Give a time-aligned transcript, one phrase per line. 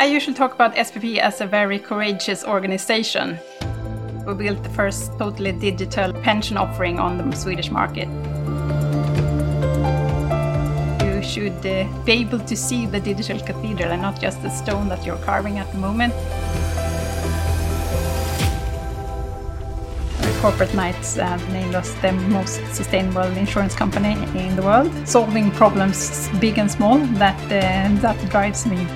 [0.00, 3.38] I usually talk about SPP as a very courageous organization.
[4.26, 8.08] We built the first totally digital pension offering on the Swedish market.
[11.04, 14.88] You should uh, be able to see the digital cathedral and not just the stone
[14.88, 16.14] that you're carving at the moment.
[20.40, 26.30] Corporate Knights have named us the most sustainable insurance company in the world, solving problems
[26.40, 26.96] big and small.
[27.20, 28.86] That uh, that drives me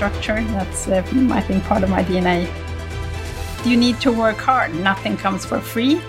[0.00, 0.42] structure.
[0.56, 2.48] That's, uh, I think, part of my DNA.
[3.66, 4.74] You need to work hard.
[4.74, 6.00] Nothing comes for free.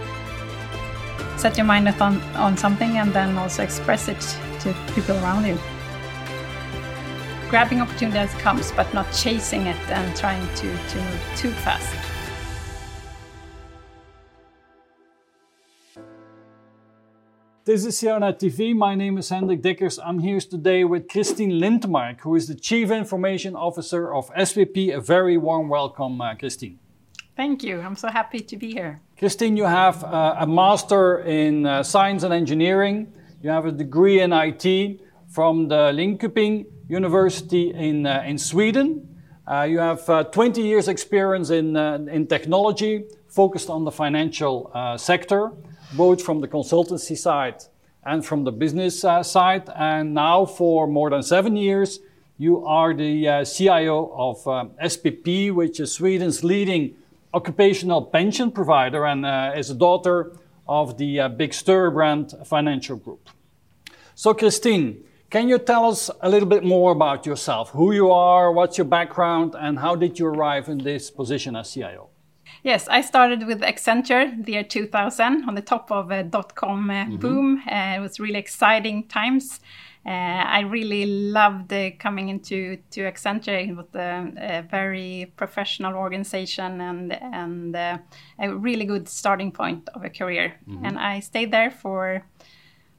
[1.35, 4.21] Set your mind on, on something and then also express it
[4.61, 5.57] to people around you.
[7.49, 12.10] Grabbing it comes, but not chasing it and trying to, to move too fast.
[17.63, 18.75] This is CIONET TV.
[18.75, 19.99] My name is Hendrik Deckers.
[19.99, 24.91] I'm here today with Christine Lindmark, who is the Chief Information Officer of SPP.
[24.91, 26.79] A very warm welcome, uh, Christine.
[27.37, 27.79] Thank you.
[27.79, 28.99] I'm so happy to be here.
[29.15, 33.13] Christine, you have uh, a master in uh, science and engineering.
[33.43, 39.07] You have a degree in IT from the Linköping University in, uh, in Sweden.
[39.45, 45.51] Uh, you have uh, 20 years experience in, in technology, focused on the financial sector
[45.93, 47.63] both from the consultancy side
[48.03, 49.69] and from the business uh, side.
[49.75, 51.99] And now, for more than seven years,
[52.37, 56.95] you are the uh, CIO of um, SPP, which is Sweden's leading
[57.33, 60.33] occupational pension provider and uh, is a daughter
[60.67, 63.29] of the uh, big Storebrand financial group.
[64.15, 67.69] So, Christine, can you tell us a little bit more about yourself?
[67.69, 71.71] Who you are, what's your background, and how did you arrive in this position as
[71.71, 72.10] CIO?
[72.63, 76.89] Yes, I started with Accenture the year 2000 on the top of a dot com
[76.89, 77.15] uh, mm-hmm.
[77.15, 77.63] boom.
[77.67, 79.59] Uh, it was really exciting times.
[80.05, 83.67] Uh, I really loved uh, coming into to Accenture.
[83.67, 87.97] It was a, a very professional organization and and uh,
[88.39, 90.53] a really good starting point of a career.
[90.67, 90.85] Mm-hmm.
[90.85, 92.25] And I stayed there for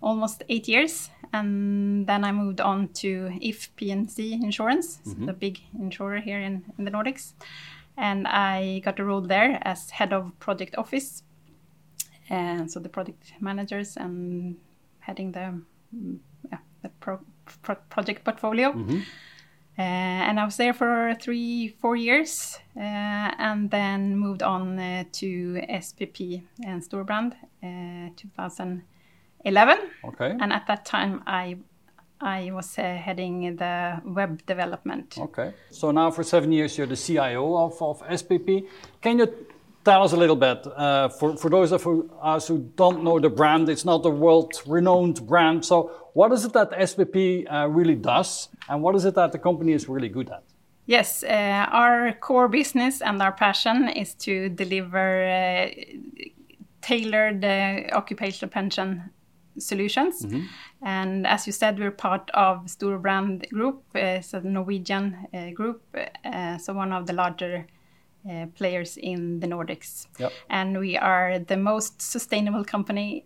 [0.01, 5.27] almost eight years, and then I moved on to If P&C Insurance, mm-hmm.
[5.27, 7.35] the big insurer here in, in the Nordics
[7.97, 11.23] and I got a role there as head of project office.
[12.31, 14.57] And so the project managers and
[15.01, 15.61] heading the,
[16.51, 17.21] yeah, the pro,
[17.63, 18.73] pro project portfolio.
[18.73, 19.01] Mm -hmm.
[19.79, 25.05] uh, and I was there for three, four years, uh, and then moved on uh,
[25.21, 25.27] to
[25.81, 29.79] SPP and Storebrand, uh, 2011.
[30.03, 30.31] Okay.
[30.41, 31.57] And at that time, I
[32.23, 35.17] I was uh, heading the web development.
[35.19, 35.53] Okay.
[35.71, 38.67] So now for seven years, you're the CIO of, of SPP.
[39.01, 39.27] Can you
[39.85, 41.87] tell us a little bit, uh, for, for those of
[42.23, 45.65] us who don't know the brand, it's not a world renowned brand.
[45.65, 49.39] So, what is it that SPP uh, really does, and what is it that the
[49.39, 50.45] company is really good at?
[50.87, 55.69] Yes, uh, our core business and our passion is to deliver uh,
[56.83, 59.11] tailored uh, occupational pension
[59.59, 60.23] solutions.
[60.23, 60.47] Mm-hmm.
[60.83, 65.83] And as you said, we're part of Storebrand Group, uh, so the Norwegian uh, group,
[66.25, 67.67] uh, so one of the larger
[68.29, 70.07] uh, players in the Nordics.
[70.19, 70.33] Yep.
[70.49, 73.25] And we are the most sustainable company,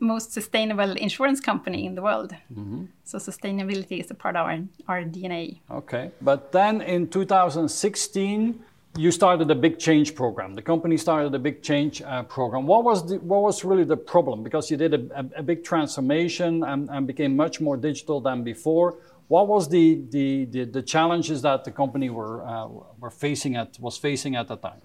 [0.00, 2.34] most sustainable insurance company in the world.
[2.50, 2.84] Mm-hmm.
[3.04, 5.60] So sustainability is a part of our, our DNA.
[5.70, 8.64] Okay, but then in 2016
[8.96, 10.54] you started a big change program.
[10.54, 12.66] The company started a big change uh, program.
[12.66, 14.42] What was the, what was really the problem?
[14.42, 18.42] Because you did a, a, a big transformation and, and, became much more digital than
[18.42, 18.96] before.
[19.28, 22.68] What was the the, the, the challenges that the company were uh,
[22.98, 24.80] were facing at was facing at the time?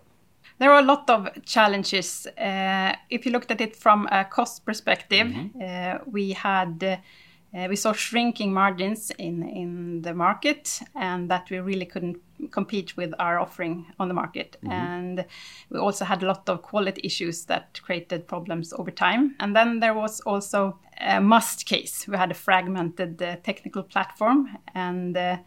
[0.60, 2.28] There were a lot of challenges.
[2.38, 6.12] Uh, if you looked at it from a cost perspective, mm-hmm.
[6.12, 6.98] we had uh,
[7.70, 12.18] we saw shrinking margins in, in the market and that we really couldn't
[12.52, 14.58] compete with our offering on the market.
[14.64, 14.72] Mm-hmm.
[14.72, 15.26] And
[15.70, 19.36] we also had a lot of quality issues that created problems over time.
[19.40, 22.08] And then there was also a must case.
[22.08, 25.38] We had a fragmented uh, technical platform and uh,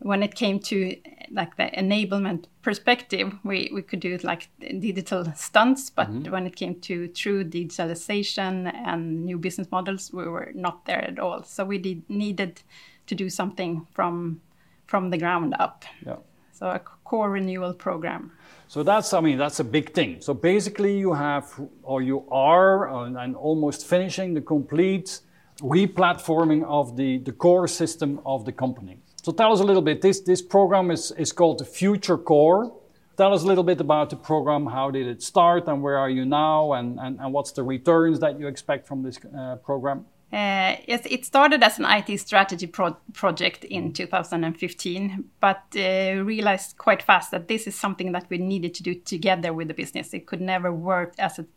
[0.00, 0.96] when it came to
[1.30, 6.32] like the enablement perspective, we, we could do like digital stunts, but mm-hmm.
[6.32, 11.18] when it came to true digitalization and new business models, we were not there at
[11.18, 11.42] all.
[11.42, 12.62] So we did, needed
[13.06, 14.40] to do something from
[14.86, 15.84] from the ground up.
[16.06, 16.16] Yeah.
[16.52, 18.32] So a core renewal program.
[18.68, 20.20] So that's, I mean, that's a big thing.
[20.20, 21.44] So basically, you have,
[21.82, 25.20] or you are, uh, and almost finishing the complete
[25.60, 28.98] replatforming of the, the core system of the company.
[29.22, 30.00] So tell us a little bit.
[30.00, 32.72] This this program is is called the Future Core.
[33.16, 34.66] Tell us a little bit about the program.
[34.66, 38.20] How did it start, and where are you now, and and, and what's the returns
[38.20, 40.06] that you expect from this uh, program?
[40.30, 46.76] Uh, yes, it started as an IT strategy pro project in 2015, but uh, realized
[46.76, 50.12] quite fast that this is something that we needed to do together with the business.
[50.12, 51.48] It could never work as an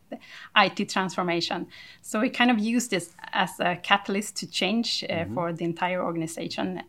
[0.56, 1.68] IT transformation.
[2.02, 5.34] So we kind of used this as a catalyst to change uh, mm -hmm.
[5.34, 6.82] for the entire organization.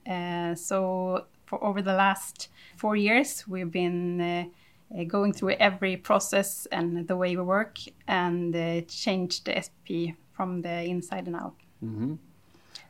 [0.54, 0.76] So
[1.46, 4.50] for over the last four years, we've been
[5.08, 8.54] going through every process and the way we work and
[8.88, 9.88] changed the SP
[10.32, 11.61] from the inside and out.
[11.84, 12.14] Mm-hmm.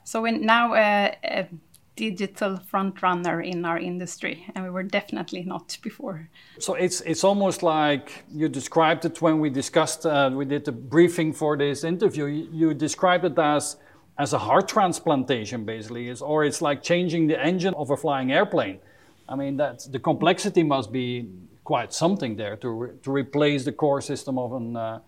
[0.05, 1.49] So we're now a, a
[1.97, 6.29] digital front runner in our industry, and we were definitely not before.
[6.59, 10.73] So it's it's almost like you described it when we discussed uh, we did the
[10.73, 12.27] briefing for this interview.
[12.27, 13.77] You, you, described it as
[14.19, 18.33] as a heart transplantation, basically, it's, or it's like changing the engine of a flying
[18.33, 18.79] airplane.
[19.29, 21.29] I mean, that the complexity must be
[21.65, 25.01] quite something there to re- to replace the core system of an uh,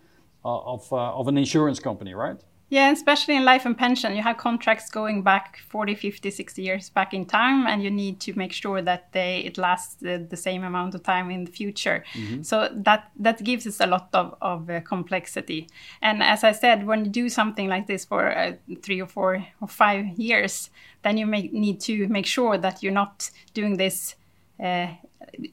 [0.44, 2.36] of uh, of an insurance company, right?
[2.70, 6.88] Yeah, especially in life and pension, you have contracts going back 40, 50, 60 years
[6.88, 10.36] back in time, and you need to make sure that they it lasts the, the
[10.36, 12.04] same amount of time in the future.
[12.14, 12.42] Mm-hmm.
[12.42, 15.68] So that that gives us a lot of, of uh, complexity.
[16.00, 19.46] And as I said, when you do something like this for uh, three or four
[19.60, 20.70] or five years,
[21.02, 24.16] then you may need to make sure that you're not doing this
[24.62, 24.88] uh,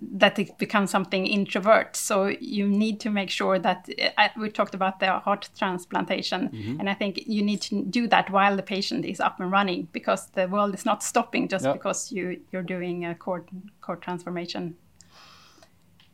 [0.02, 1.96] that it becomes something introvert.
[1.96, 6.80] So you need to make sure that uh, we talked about the heart transplantation, mm-hmm.
[6.80, 9.88] and I think you need to do that while the patient is up and running
[9.92, 11.74] because the world is not stopping just yep.
[11.74, 13.46] because you you're doing a core
[13.82, 14.76] core transformation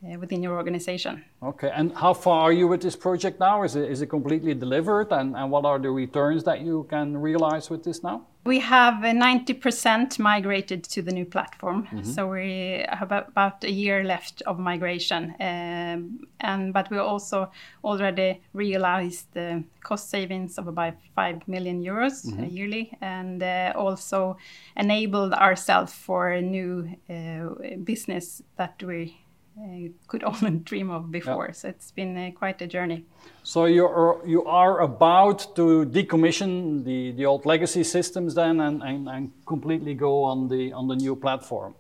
[0.04, 1.24] uh, within your organization.
[1.42, 3.64] Okay, and how far are you with this project now?
[3.64, 7.18] Is it, is it completely delivered, and, and what are the returns that you can
[7.18, 8.28] realize with this now?
[8.48, 12.04] We have 90% migrated to the new platform, mm-hmm.
[12.04, 17.52] so we have about a year left of migration, um, and but we also
[17.84, 22.46] already realized the cost savings of about five million euros mm-hmm.
[22.46, 24.38] yearly, and uh, also
[24.78, 27.50] enabled ourselves for a new uh,
[27.84, 29.27] business that we
[29.60, 31.54] uh, could only dream of before.
[31.54, 33.06] So it's been uh, quite a journey.
[33.44, 38.84] So you are you are about to decommission the, the old legacy systems then and,
[38.84, 41.76] and, and completely go on the on the new platform.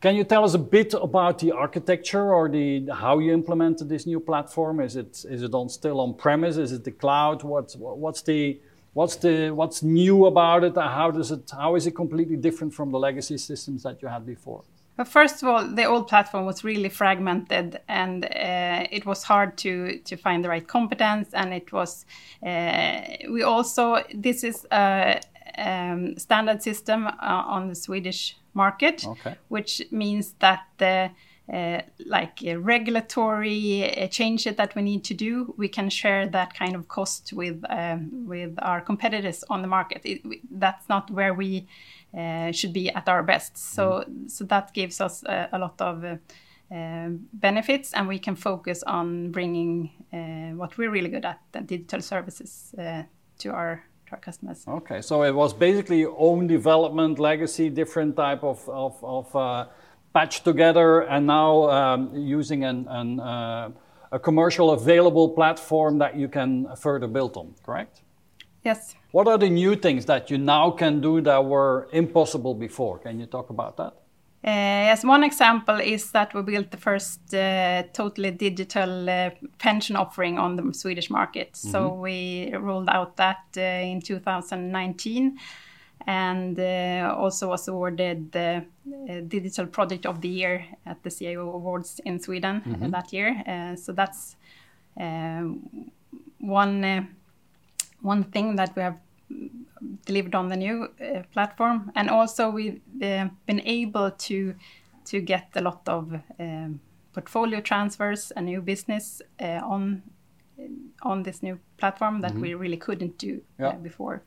[0.00, 4.04] Can you tell us a bit about the architecture or the how you implemented this
[4.04, 4.80] new platform?
[4.80, 6.56] Is it is it on still on premise?
[6.56, 7.42] Is it the cloud?
[7.44, 8.60] What's what's the
[8.94, 10.74] what's the what's new about it?
[10.74, 14.26] How does it how is it completely different from the legacy systems that you had
[14.26, 14.64] before?
[15.02, 19.58] But first of all, the old platform was really fragmented, and uh, it was hard
[19.58, 21.34] to to find the right competence.
[21.34, 22.06] And it was
[22.40, 25.20] uh, we also this is a
[25.58, 29.34] um, standard system uh, on the Swedish market, okay.
[29.48, 31.08] which means that the uh,
[31.48, 36.74] like uh, regulatory uh, changes that we need to do, we can share that kind
[36.74, 40.02] of cost with um, with our competitors on the market.
[40.04, 41.66] It, that's not where we
[42.16, 43.58] uh, should be at our best.
[43.58, 44.30] So, mm.
[44.30, 46.16] so that gives us a, a lot of uh,
[46.70, 51.60] um, benefits, and we can focus on bringing uh, what we're really good at, the
[51.60, 52.74] digital services,
[53.38, 54.64] to our to our customers.
[54.68, 59.68] Okay, so it was basically own development, legacy, different type of of, of
[60.12, 63.20] patched together, and now um, using an, an
[64.12, 67.54] a commercial available platform that you can further build on.
[67.64, 68.02] Correct?
[68.62, 68.94] Yes.
[69.10, 72.98] What are the new things that you now can do that were impossible before?
[72.98, 73.94] Can you talk about that?
[74.44, 79.96] Uh, yes, one example is that we built the first uh, totally digital uh, pension
[79.96, 81.52] offering on the Swedish market.
[81.52, 81.70] Mm-hmm.
[81.70, 85.38] So we rolled out that uh, in 2019
[86.06, 91.50] and uh, also was awarded the uh, Digital Project of the Year at the CIO
[91.52, 92.90] Awards in Sweden mm-hmm.
[92.90, 93.76] that year.
[93.76, 94.36] so that's
[96.38, 97.08] one
[98.02, 98.98] one thing that we have
[100.04, 104.54] delivered on the new uh, platform, and also we've uh, been able to
[105.04, 106.80] to get a lot of um,
[107.12, 110.02] portfolio transfers and new business uh, on
[111.02, 112.42] on this new platform that mm-hmm.
[112.42, 113.72] we really couldn't do uh, yeah.
[113.72, 114.22] before.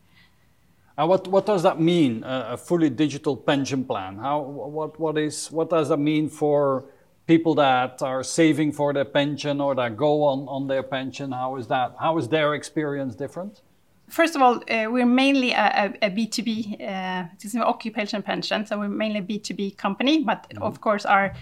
[0.98, 2.24] And what what does that mean?
[2.26, 4.18] a fully digital pension plan?
[4.18, 6.86] How what what is what does that mean for
[7.28, 11.32] people that are saving for their pension or that go on on their pension?
[11.32, 11.96] How is that?
[12.00, 13.62] How is their experience different?
[14.08, 18.80] First of all, uh, we're mainly a a B2B, uh, it's an occupation pension, so
[18.80, 20.64] we're mainly a B2B company, but mm-hmm.
[20.64, 21.34] of course our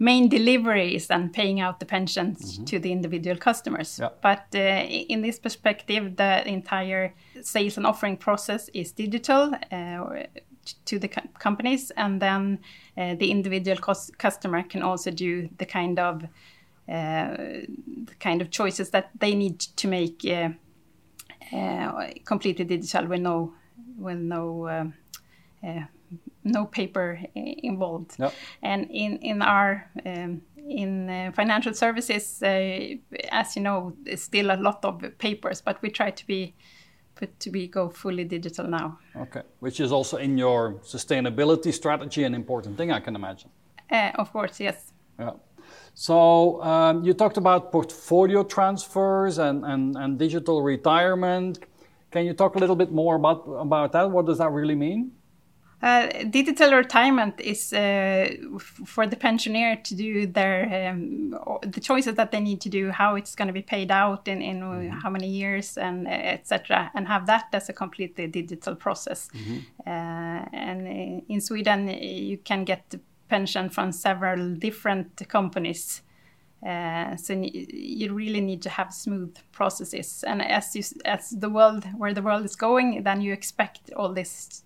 [0.00, 2.64] main delivery is then paying out the pensions mm-hmm.
[2.64, 3.98] to the individual customers.
[4.00, 4.08] Yeah.
[4.22, 10.24] But uh, in this perspective, the entire sales and offering process is digital uh,
[10.86, 12.58] to the co- companies, and then
[12.96, 13.76] uh, the individual
[14.18, 16.24] customer can also do the kind of
[16.88, 17.36] uh,
[18.06, 20.48] the kind of choices that they need to make uh,
[22.24, 23.52] completely digital with no
[23.98, 24.94] with no um,
[25.62, 25.82] uh,
[26.44, 28.16] no paper involved.
[28.18, 28.34] Yep.
[28.62, 32.96] And in in our um, in uh, financial services, uh,
[33.30, 36.54] as you know, there's still a lot of papers, but we try to be
[37.14, 38.98] put to be go fully digital now.
[39.16, 43.50] Okay, which is also in your sustainability strategy an important thing, I can imagine.
[43.90, 44.92] Uh, of course, yes.
[45.18, 45.32] Yeah.
[45.94, 51.58] So um, you talked about portfolio transfers and, and, and digital retirement.
[52.10, 54.10] Can you talk a little bit more about, about that?
[54.10, 55.12] What does that really mean?
[55.82, 61.30] Uh, digital retirement is uh, for the pensioner to do their um,
[61.62, 64.42] the choices that they need to do, how it's going to be paid out in,
[64.42, 64.98] in mm-hmm.
[64.98, 66.90] how many years, and uh, etc.
[66.94, 69.30] And have that as a completely digital process.
[69.34, 69.58] Mm-hmm.
[69.86, 76.02] Uh, and in Sweden, you can get the pension from several different companies.
[76.66, 81.86] Uh, so you really need to have smooth processes, and as you, as the world
[81.96, 84.62] where the world is going, then you expect all this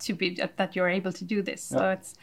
[0.00, 1.70] to be that you're able to do this.
[1.70, 1.78] Yeah.
[1.78, 2.14] So it's,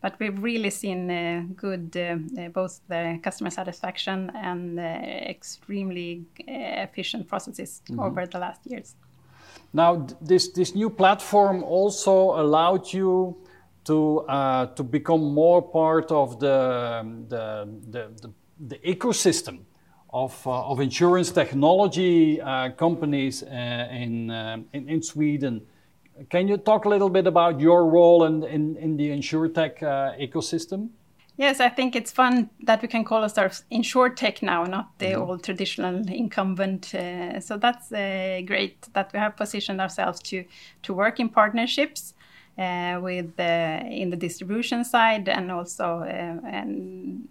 [0.00, 6.24] but we've really seen uh, good uh, uh both the customer satisfaction and uh, extremely
[6.40, 8.00] uh, efficient processes mm-hmm.
[8.00, 8.94] over the last years.
[9.72, 13.36] Now, this this new platform also allowed you
[13.84, 18.30] to uh, to become more part of the the the, the,
[18.68, 19.64] the ecosystem
[20.10, 24.30] of, uh, of insurance technology uh, companies in,
[24.72, 25.62] in, in Sweden
[26.30, 30.16] can you talk a little bit about your role in, in, in the InsurTech uh,
[30.18, 30.90] ecosystem?
[31.36, 35.22] Yes, I think it's fun that we can call ourselves InsurTech now, not the mm-hmm.
[35.22, 36.92] old traditional incumbent.
[36.92, 40.44] Uh, so that's uh, great that we have positioned ourselves to,
[40.82, 42.14] to work in partnerships
[42.58, 47.28] uh, with uh, in the distribution side and also uh, and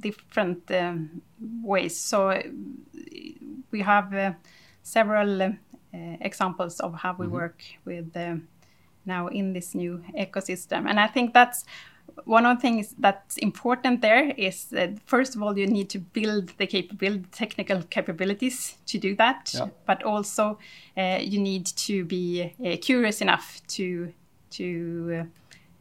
[0.00, 1.20] different um,
[1.62, 1.94] ways.
[1.94, 2.42] So
[3.70, 4.36] we have
[4.82, 5.50] several uh,
[5.92, 7.34] examples of how we mm-hmm.
[7.34, 8.14] work with
[9.04, 10.88] now in this new ecosystem.
[10.88, 11.64] And I think that's
[12.24, 15.98] one of the things that's important there is that first of all you need to
[15.98, 19.66] build the capability technical capabilities to do that yeah.
[19.86, 20.58] but also
[20.96, 24.12] uh, you need to be uh, curious enough to
[24.50, 25.26] to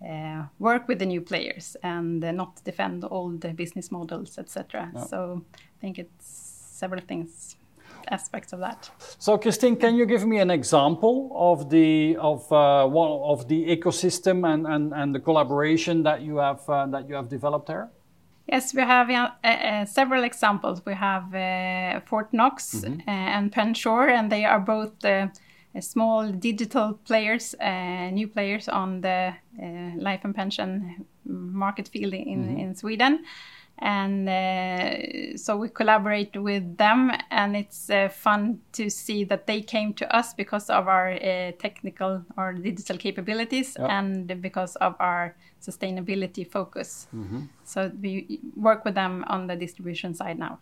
[0.07, 5.03] uh, work with the new players and uh, not defend old business models etc yeah.
[5.03, 7.55] so i think it's several things
[8.09, 8.89] aspects of that.
[9.19, 13.75] So, Christine, can you give me an example of the of uh, one of the
[13.75, 17.89] ecosystem and, and, and the collaboration that you have uh, that you have developed there?
[18.47, 20.81] Yes, we have uh, uh several examples.
[20.85, 23.35] We have uh, Fortnox mm -hmm.
[23.35, 24.93] and Pensure, and they are both
[25.79, 27.55] small digital players,
[28.11, 29.33] new players on the
[30.07, 31.05] life and pension
[31.53, 32.59] market field in, mm -hmm.
[32.59, 33.25] in Sweden
[33.81, 39.59] and uh, so we collaborate with them and it's uh, fun to see that they
[39.59, 45.35] came to us because of our uh, technical or digital capabilities and because of our
[45.59, 47.07] sustainability focus.
[47.15, 47.41] Mm-hmm.
[47.63, 50.59] so we work with them on the distribution side now.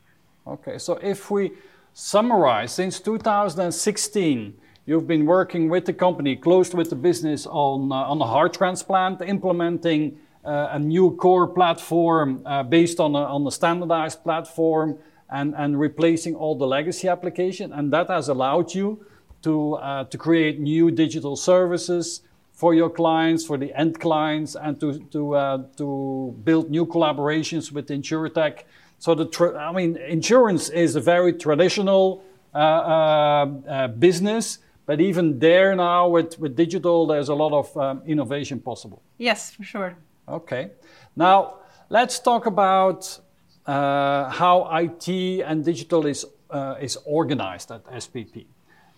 [0.48, 1.52] Okay so if we
[1.94, 4.54] summarize since 2016
[4.86, 8.54] you've been working with the company close with the business on uh, on the heart
[8.54, 14.98] transplant implementing a new core platform uh, based on a, on a standardized platform
[15.30, 17.74] and, and replacing all the legacy application.
[17.74, 19.06] And that has allowed you
[19.44, 24.80] to, uh, to create new digital services for your clients, for the end clients, and
[24.80, 28.64] to, to, uh, to build new collaborations with InsurTech.
[28.98, 35.40] So the tra- I mean, insurance is a very traditional uh, uh, business, but even
[35.40, 39.02] there now with, with digital, there's a lot of um, innovation possible.
[39.18, 39.96] Yes, for sure.
[40.30, 40.72] Okay.
[41.16, 41.56] Now,
[41.90, 43.20] let's talk about
[43.66, 45.08] uh, how IT
[45.42, 48.46] and digital is, uh, is organized at SPP.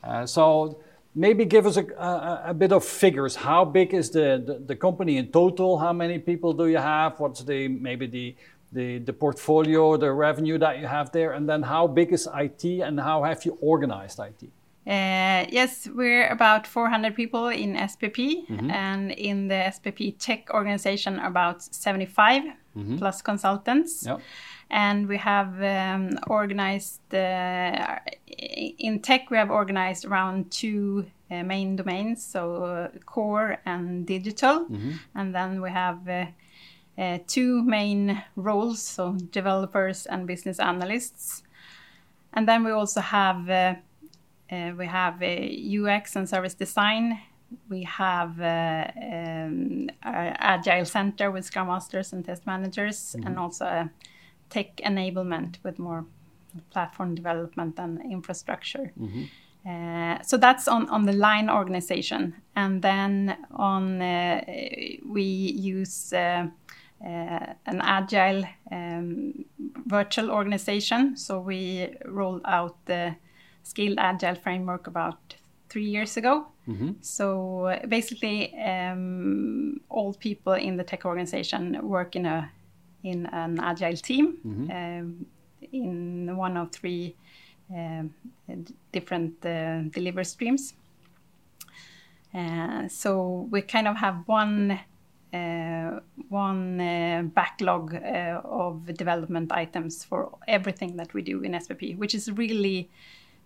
[0.04, 0.82] Uh, so,
[1.16, 3.36] maybe give us a, a, a, bit of figures.
[3.36, 5.78] How big is the, the, the, company in total?
[5.78, 7.20] How many people do you have?
[7.20, 8.36] What's the maybe the,
[8.72, 11.34] the, the portfolio, the revenue that you have there?
[11.34, 14.50] And then how big is IT and how have you organized IT?
[14.92, 18.70] Uh, yes, we're about 400 people in SPP, mm-hmm.
[18.72, 22.98] and in the SPP tech organization, about 75 mm-hmm.
[22.98, 24.06] plus consultants.
[24.06, 24.20] Yep.
[24.70, 31.78] And we have um, organized uh, in tech, we have organized around two uh, main
[31.78, 34.66] domains, so uh, core and digital.
[34.66, 34.92] Mm-hmm.
[35.16, 36.26] And then we have uh,
[36.98, 41.44] uh, two main roles, so developers and business analysts.
[42.34, 43.76] And then we also have uh,
[44.52, 47.20] we have UX and service design.
[47.70, 53.28] We have uh, um, Agile Center with Scrum Masters and test managers, mm-hmm.
[53.28, 53.90] and also
[54.50, 56.06] tech enablement with more
[56.70, 58.92] platform development and infrastructure.
[59.00, 59.24] Mm-hmm.
[59.66, 62.36] Uh, so that's on, on the line organization.
[62.56, 64.44] And then on uh,
[65.06, 66.48] we use uh,
[67.04, 69.46] uh an agile um,
[69.86, 71.16] virtual organization.
[71.18, 73.16] So we rolled out the
[73.64, 75.36] scaled agile framework about
[75.70, 76.48] three years ago.
[76.68, 76.92] Mm-hmm.
[77.02, 82.52] So uh, basically, um, all people in the tech organization work in a
[83.04, 84.72] in an agile team mm-hmm.
[84.72, 85.26] um,
[85.72, 87.16] in one of three
[87.76, 88.14] um,
[88.92, 90.74] different uh, delivery streams.
[92.34, 94.80] Uh, so we kind of have one
[95.34, 101.98] uh, one uh, backlog uh, of development items for everything that we do in SPP,
[101.98, 102.90] which is really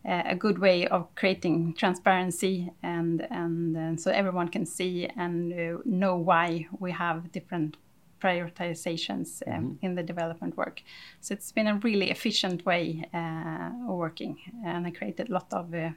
[0.07, 5.53] a good way of creating transparency and and so everyone can see and
[5.85, 7.77] know why we have different
[8.21, 9.85] prioritizations um, mm-hmm.
[9.85, 10.81] in the development work.
[11.21, 15.47] So it's been a really efficient way uh, of working, and it created a lot
[15.51, 15.89] of uh,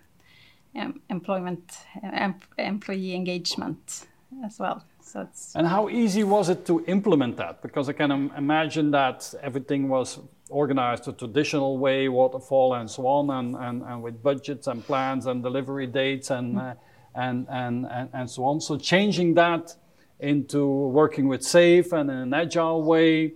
[0.74, 4.06] em- employment, em- employee engagement
[4.44, 4.84] as well.
[5.00, 7.62] So it's and how easy was it to implement that?
[7.62, 13.30] Because I can imagine that everything was organized a traditional way, waterfall and so on,
[13.30, 16.68] and, and, and with budgets and plans and delivery dates and, mm-hmm.
[16.68, 16.74] uh,
[17.14, 18.60] and, and, and, and so on.
[18.60, 19.74] So changing that
[20.20, 23.34] into working with SAFe and in an agile way,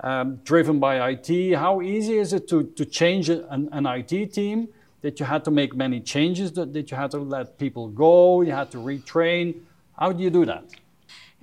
[0.00, 1.54] um, driven by IT.
[1.54, 4.68] How easy is it to, to change an, an IT team?
[5.02, 8.40] That you had to make many changes, that, that you had to let people go,
[8.40, 9.60] you had to retrain.
[9.98, 10.64] How do you do that?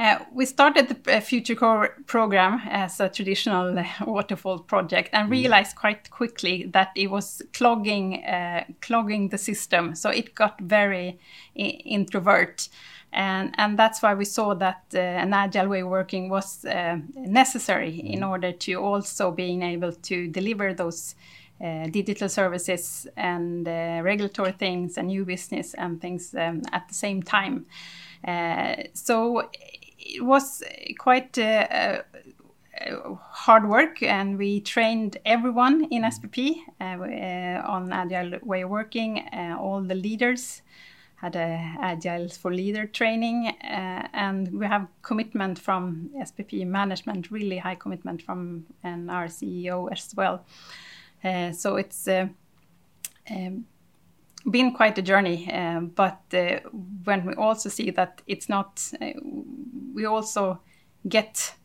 [0.01, 5.27] Uh, we started the uh, Future Core program as a traditional uh, waterfall project and
[5.27, 5.31] mm.
[5.31, 9.93] realized quite quickly that it was clogging, uh, clogging the system.
[9.93, 11.19] So it got very
[11.53, 12.67] introvert
[13.13, 16.65] and and that's why we saw that uh, an agile way of working was
[17.15, 18.13] necessary mm.
[18.13, 21.13] in order to also being able to deliver those
[21.63, 26.95] uh, digital services and uh, regulatory things and new business and things um, at the
[26.95, 27.67] same time.
[28.27, 29.47] Uh, so
[30.01, 30.63] it was
[30.97, 32.01] quite uh,
[33.31, 39.27] hard work, and we trained everyone in SPP on agile way of working,
[39.59, 40.61] all the leaders
[41.21, 47.59] had a agile for leader training uh, and we have commitment from spp management really
[47.59, 50.43] high commitment from and our ceo as well.
[51.23, 52.27] Uh, so it's uh,
[53.29, 53.65] um,
[54.49, 56.59] been quite a journey uh, but uh,
[57.03, 59.07] when we also see that it's not uh,
[59.93, 60.59] we also
[61.07, 61.55] get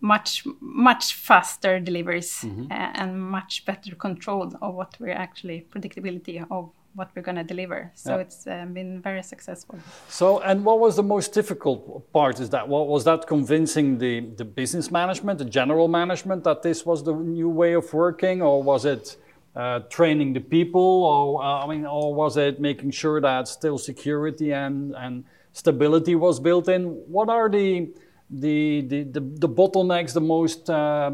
[0.00, 2.66] much much faster deliveries mm-hmm.
[2.70, 7.92] and much better control of what we're actually predictability of what we're going to deliver.
[7.94, 8.22] So yeah.
[8.22, 9.78] it's uh, been very successful.
[10.08, 12.40] So, and what was the most difficult part?
[12.40, 16.86] Is that what was that convincing the the business management, the general management, that this
[16.86, 19.16] was the new way of working, or was it?
[19.56, 23.78] Uh, training the people, or uh, I mean, or was it making sure that still
[23.78, 26.84] security and, and stability was built in?
[27.08, 27.88] What are the
[28.28, 31.10] the the, the, the bottlenecks, the most uh,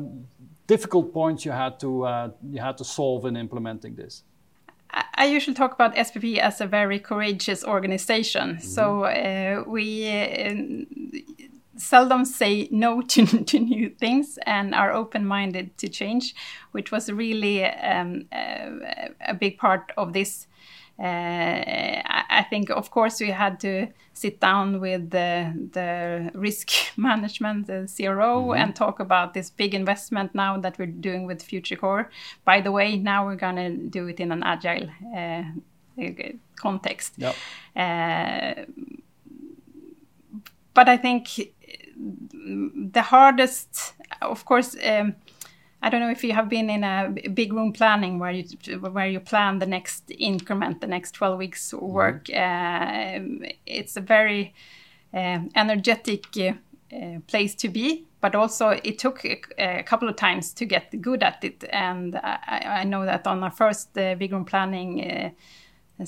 [0.66, 4.24] difficult points you had to uh, you had to solve in implementing this?
[5.14, 8.56] I usually talk about SPP as a very courageous organization.
[8.56, 8.66] Mm-hmm.
[8.66, 11.51] So uh, we uh,
[11.82, 16.34] seldom say no to, to new things and are open minded to change,
[16.72, 20.46] which was really um, a, a, big part of this
[20.98, 27.66] uh, I think, of course, we had to sit down with the, the risk management,
[27.66, 28.62] the CRO, mm-hmm.
[28.62, 32.10] and talk about this big investment now that we're doing with Future Core.
[32.44, 35.42] By the way, now we're going to do it in an agile uh,
[36.56, 37.14] context.
[37.16, 37.34] Yep.
[37.74, 38.54] Uh,
[40.74, 41.40] but I think
[41.96, 45.14] the hardest, of course, um,
[45.82, 48.44] I don't know if you have been in a big room planning where you
[48.78, 51.86] where you plan the next increment, the next 12 weeks mm-hmm.
[51.86, 52.24] work.
[52.26, 53.44] Mm-hmm.
[53.44, 54.54] Uh, it's a very
[55.12, 56.52] uh, energetic uh,
[57.26, 61.22] place to be, but also it took a, a, couple of times to get good
[61.22, 61.64] at it.
[61.70, 65.30] And I, I know that on our first uh, big room planning uh,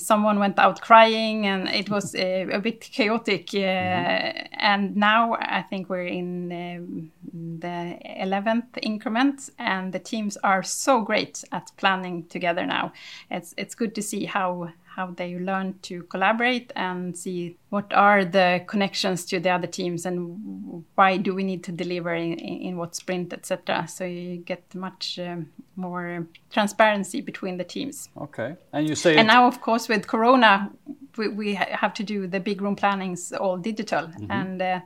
[0.01, 4.53] someone went out crying and it was uh, a bit chaotic uh, mm-hmm.
[4.53, 7.11] and now i think we're in um,
[7.59, 12.91] the 11th increment and the teams are so great at planning together now
[13.31, 18.23] it's it's good to see how how they learn to collaborate and see what are
[18.23, 22.77] the connections to the other teams and why do we need to deliver in, in
[22.77, 28.87] what sprint etc so you get much um, more transparency between the teams okay and
[28.87, 30.71] you say and now of course with corona
[31.17, 34.31] we, we have to do the big room plannings all digital mm-hmm.
[34.31, 34.79] and uh,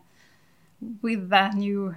[1.01, 1.93] with that new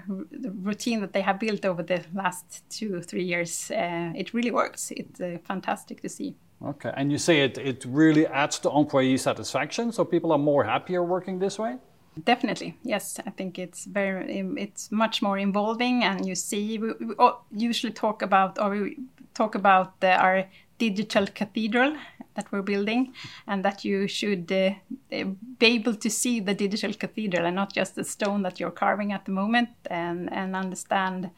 [0.61, 4.51] routine that they have built over the last two or three years, uh, it really
[4.51, 4.90] works.
[4.90, 6.35] It's uh, fantastic to see.
[6.64, 10.64] Okay, and you say it, it really adds to employee satisfaction, so people are more
[10.64, 11.77] happier working this way?
[12.25, 13.18] Definitely, yes.
[13.27, 17.14] I think it's very, it's much more involving, and you see, we, we
[17.51, 18.98] usually talk about, or we
[19.35, 20.44] talk about the, our
[20.79, 21.96] digital cathedral
[22.35, 23.12] that we're building,
[23.46, 24.70] and that you should uh,
[25.11, 29.12] be able to see the digital cathedral and not just the stone that you're carving
[29.12, 31.31] at the moment, and and understand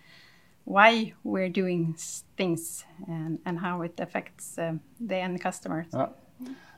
[0.64, 1.94] why we're doing
[2.36, 5.86] things and, and how it affects uh, the end customers.
[5.92, 6.08] Uh,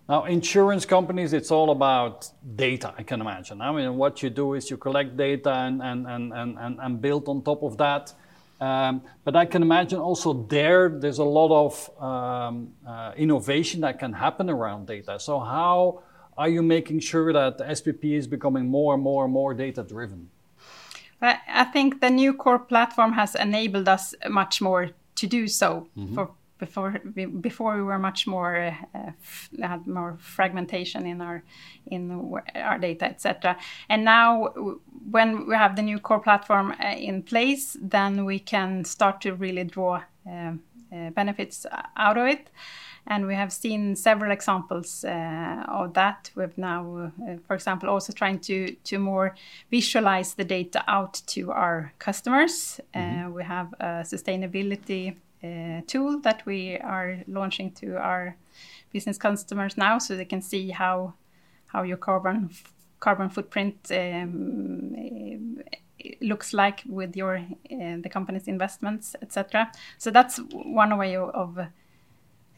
[0.09, 3.61] now, insurance companies, it's all about data, I can imagine.
[3.61, 7.29] I mean, what you do is you collect data and, and, and, and, and build
[7.29, 8.13] on top of that.
[8.61, 13.99] Um, but I can imagine also there, there's a lot of um, uh, innovation that
[13.99, 15.19] can happen around data.
[15.21, 16.03] So, how
[16.39, 19.83] are you making sure that the SPP is becoming more and more and more data
[19.83, 20.31] driven?
[21.21, 25.89] I think the new core platform has enabled us much more to do so.
[25.97, 26.15] Mm-hmm.
[26.15, 26.99] For before
[27.41, 29.11] before we were much more uh,
[29.61, 31.43] had more fragmentation in our
[31.87, 32.11] in
[32.55, 33.57] our data etc
[33.89, 34.49] and now
[35.11, 39.35] when we have the new core platform uh, in place then we can start to
[39.35, 40.53] really draw uh,
[40.93, 42.49] uh benefits out of it
[43.07, 46.31] and we have seen several examples uh, of that.
[46.35, 49.35] We've now, uh, for example, also trying to to more
[49.71, 52.81] visualize the data out to our customers.
[52.95, 53.33] Uh, mm-hmm.
[53.33, 58.37] we have a sustainability uh, tool that we are launching to our
[58.93, 61.15] business customers now, so they can see how
[61.67, 62.51] how your carbon
[62.99, 65.63] carbon footprint um,
[66.21, 69.71] looks like with your uh, the company's investments, etc.
[69.99, 71.59] So that's one way of, of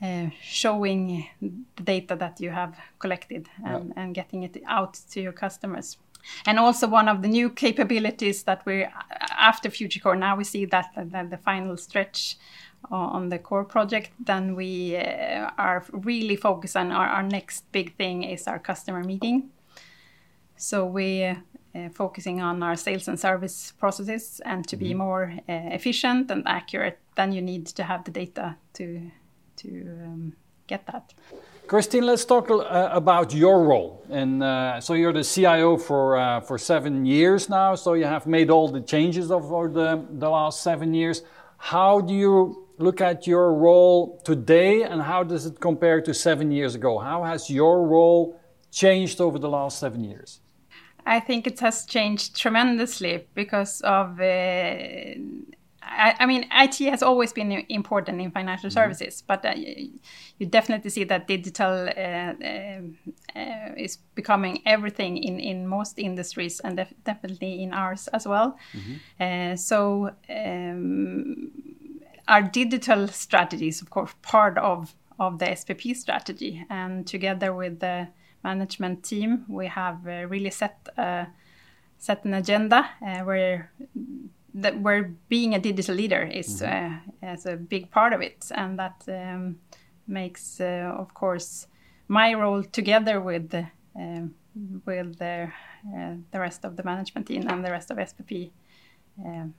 [0.03, 4.03] uh, showing the data that you have collected and, yeah.
[4.03, 5.99] and getting it out to your customers.
[6.47, 8.93] And also one of the new capabilities that we're
[9.39, 12.37] after FutureCore, now we see that, that the final stretch
[12.91, 17.97] on the core project, then we uh, are really focused on our, our, next big
[17.97, 19.51] thing is our customer meeting.
[20.57, 21.35] So we uh,
[21.93, 24.89] focusing on our sales and service processes and to mm -hmm.
[24.89, 25.05] be mm-hmm.
[25.05, 28.85] more uh, efficient and accurate, then you need to have the data to
[29.59, 29.69] to
[30.05, 30.33] um,
[30.67, 31.15] get that.
[31.67, 34.03] Christine, let's talk uh, about your role.
[34.11, 37.75] And uh, so you're the CIO for uh, for seven years now.
[37.75, 41.23] So you have made all the changes over the the last seven years.
[41.59, 46.51] How do you look at your role today, and how does it compare to seven
[46.51, 46.99] years ago?
[46.99, 48.41] How has your role
[48.71, 50.41] changed over the last seven years?
[51.05, 54.25] I think it has changed tremendously because of uh,
[55.89, 58.79] I, I, mean, IT has always been important in financial mm-hmm.
[58.79, 62.81] services, but uh, you definitely see that digital uh, uh,
[63.35, 68.59] uh, is becoming everything in, in most industries and def definitely in ours as well.
[68.73, 69.53] Mm-hmm.
[69.53, 71.51] Uh, so, um,
[72.29, 76.65] our digital strategy is, of course, part of, of the SPP strategy.
[76.69, 78.09] And together with the
[78.45, 80.89] management team, we have uh, really set,
[81.97, 82.91] set an agenda
[83.25, 83.73] where
[84.63, 87.27] that where being a digital leader is mm-hmm.
[87.27, 89.59] uh, is a big part of it, and that um,
[90.07, 91.67] makes, uh, of course,
[92.09, 93.63] my role together with uh,
[94.85, 95.51] with the
[95.97, 98.51] uh, the rest of the management team and the rest of SPP.
[99.25, 99.55] Um,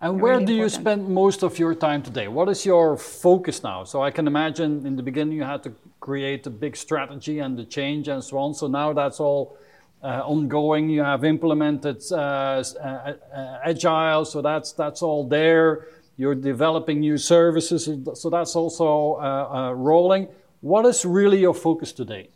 [0.00, 2.28] and where really do you spend most of your time today?
[2.28, 3.84] What is your focus now?
[3.84, 7.58] So I can imagine in the beginning you had to create a big strategy and
[7.58, 8.54] the change and so on.
[8.54, 9.56] So now that's all
[10.08, 10.88] ongoing.
[10.88, 13.14] You have implemented uh, uh,
[13.64, 15.86] agile, so that's that's all there.
[16.16, 20.28] You're developing new services, so that's also rolling.
[20.60, 22.28] What is really your focus today?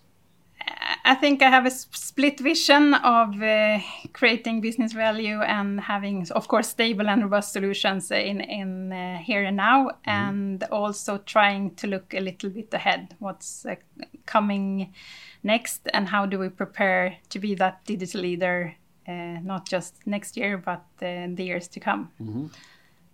[1.07, 3.79] I think I have a split vision of uh,
[4.15, 9.45] creating business value and having, of course, stable and robust solutions in in uh, here
[9.45, 9.93] and now, mm.
[10.07, 13.15] and also trying to look a little bit ahead.
[13.19, 13.77] What's uh,
[14.25, 14.95] coming
[15.43, 18.75] next, and how do we prepare to be that digital leader,
[19.07, 22.09] uh, not just next year, but uh, the years to come.
[22.19, 22.47] Mm-hmm.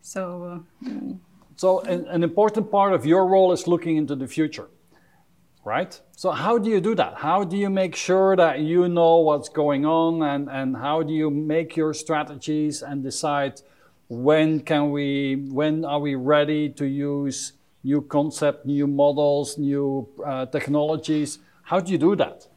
[0.03, 1.19] So, mm.
[1.57, 4.69] so an, an important part of your role is looking into the future,
[5.65, 6.01] right?
[6.17, 7.15] So, how do you do that?
[7.17, 11.13] How do you make sure that you know what's going on, and and how do
[11.13, 13.61] you make your strategies and decide
[14.11, 17.53] when can we, when are we ready to use
[17.85, 21.39] new concept, new models, new uh, technologies?
[21.63, 22.49] How do you do that?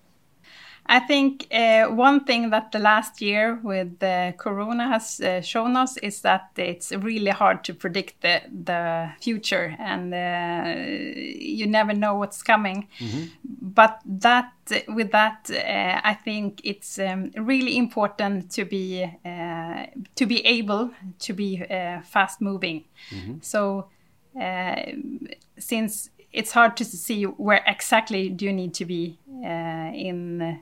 [0.85, 5.77] I think uh, one thing that the last year with the Corona has uh, shown
[5.77, 10.75] us is that it's really hard to predict the, the future and uh,
[11.39, 12.89] you never know what's coming.
[12.99, 13.23] Mm-hmm.
[13.61, 14.51] But that
[14.89, 20.91] with that, uh, I think it's um, really important to be uh, to be able
[21.19, 22.83] to be uh, fast moving.
[23.09, 23.35] Mm-hmm.
[23.41, 23.87] So
[25.57, 30.59] since it's hard to see where exactly do you need to be uh, in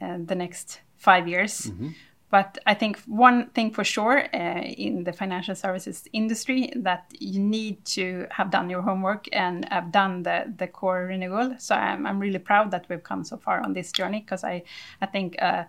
[0.00, 1.66] uh, the next five years.
[1.66, 1.90] Mm-hmm.
[2.30, 7.38] But I think one thing for sure uh, in the financial services industry that you
[7.38, 11.54] need to have done your homework and have done the, the core renewal.
[11.58, 14.64] So I'm, I'm really proud that we've come so far on this journey because I,
[15.00, 15.68] I think a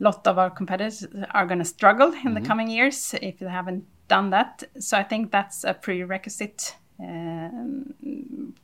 [0.00, 2.34] lot of our competitors are going to struggle in mm-hmm.
[2.34, 4.64] the coming years if they haven't done that.
[4.80, 8.54] So I think that's a prerequisite, um,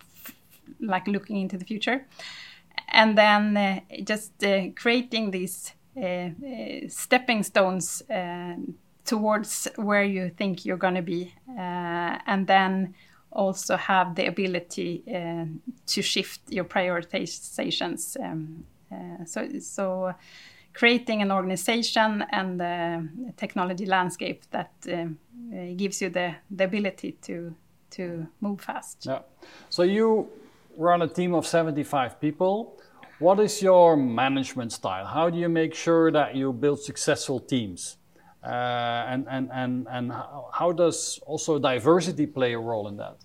[0.80, 2.04] like looking into the future.
[2.88, 6.30] And then uh, just uh, creating these uh,
[6.88, 8.02] stepping stones
[9.04, 12.94] towards where you think you're going to be, and then
[13.32, 15.02] also have the ability
[15.86, 18.16] to shift your prioritizations.
[18.20, 18.64] Um,
[19.26, 20.14] so, so
[20.72, 25.06] creating an organization and the technology landscape that uh,
[25.76, 27.54] gives you the, the ability to
[27.90, 29.04] to move fast.
[29.04, 29.20] Yeah.
[29.68, 30.28] So you
[30.76, 32.78] run a team of 75 people.
[33.18, 35.06] What is your management style?
[35.06, 37.96] How do you make sure that you build successful teams?
[38.44, 40.12] Uh, and and, and, and
[40.52, 43.16] how does also diversity play a role in that?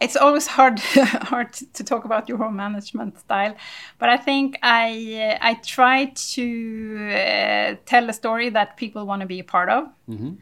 [0.00, 0.78] It's always hard
[1.32, 3.54] hard to talk about your own management style,
[3.98, 9.20] but I think I uh, I try to uh, tell a story that people want
[9.20, 10.36] to be a part of, mm -hmm.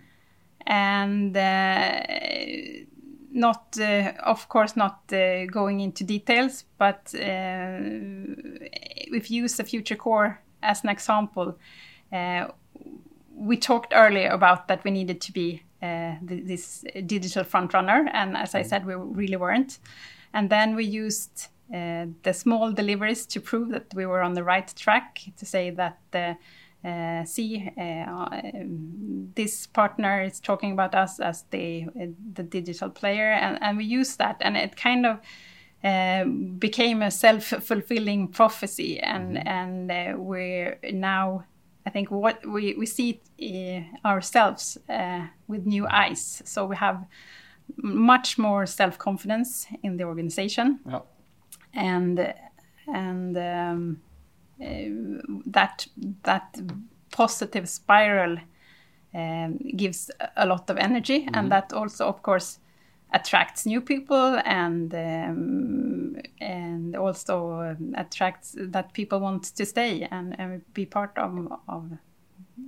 [0.67, 2.91] and uh,
[3.33, 7.79] not, uh, of course, not uh, going into details, but uh,
[9.13, 11.59] if you use the future core as an example,
[13.35, 18.55] we talked earlier about that we needed to be this digital front runner, and as
[18.55, 18.67] I mm.
[18.67, 19.79] said, we really weren't.
[20.35, 24.71] And then we used the small deliveries to prove that we were on the right
[24.77, 25.99] track, to say that
[26.85, 28.41] uh, see uh,
[29.35, 31.87] this partner is talking about us as the
[32.35, 35.21] the digital player, and, and we use that, and it kind of
[35.85, 36.25] uh,
[36.59, 39.49] became a self-fulfilling prophecy, and mm-hmm.
[39.49, 41.45] and uh, we're now.
[41.87, 46.43] I think what we, we see uh, ourselves uh, with new eyes.
[46.45, 47.07] So we have
[47.77, 51.01] much more self confidence in the organization, yeah.
[51.73, 52.35] and
[52.87, 54.01] and um,
[55.47, 55.87] that
[56.23, 56.61] that
[57.13, 58.39] positive spiral
[59.15, 61.35] um, gives a lot of energy, mm-hmm.
[61.35, 62.59] and that also, of course,
[63.13, 70.63] attracts new people and um, and also attracts that people want to stay and, and
[70.75, 71.91] be part of, of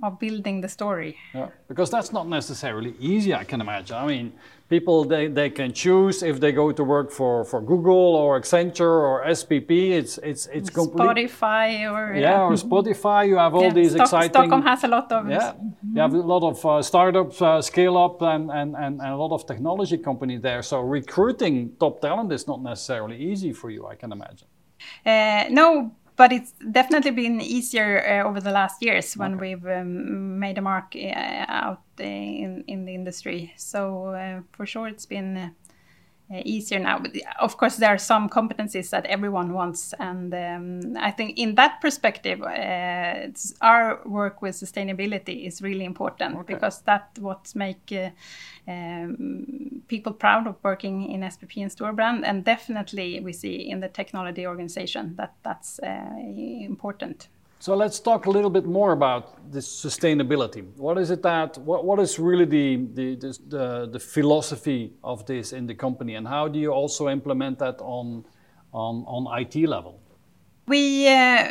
[0.01, 1.17] of building the story.
[1.33, 3.95] Yeah, because that's not necessarily easy, I can imagine.
[3.95, 4.33] I mean,
[4.69, 8.95] people they, they can choose if they go to work for, for Google or Accenture
[9.09, 9.71] or SPP.
[9.99, 11.07] It's it's it's complete.
[11.07, 13.19] Spotify or yeah, yeah or Spotify.
[13.31, 14.31] You have all yeah, these Stock, exciting.
[14.31, 15.53] Stockholm has a lot of yeah.
[15.53, 15.95] Mm-hmm.
[15.95, 19.19] You have a lot of uh, startups, uh, scale up, and, and, and, and a
[19.23, 20.61] lot of technology companies there.
[20.63, 24.47] So recruiting top talent is not necessarily easy for you, I can imagine.
[25.05, 29.55] Uh, no, but it's definitely been easier uh, over the last years when okay.
[29.55, 33.53] we've um, made a mark uh, out uh, in in the industry.
[33.57, 35.49] So uh, for sure, it's been uh,
[36.31, 36.99] easier now.
[36.99, 41.55] But of course, there are some competencies that everyone wants, and um, I think in
[41.55, 43.27] that perspective, uh,
[43.61, 46.53] our work with sustainability is really important okay.
[46.53, 48.09] because that what make uh,
[48.71, 53.89] um, people proud of working in SPP and Storebrand, and definitely we see in the
[53.89, 57.27] technology organization that that's uh, important.
[57.63, 60.65] So let's talk a little bit more about this sustainability.
[60.75, 63.15] What is it that, what, what is really the, the,
[63.47, 67.79] the, the, philosophy of this in the company and how do you also implement that
[67.79, 68.25] on,
[68.73, 70.01] on, on IT level?
[70.67, 71.47] We uh,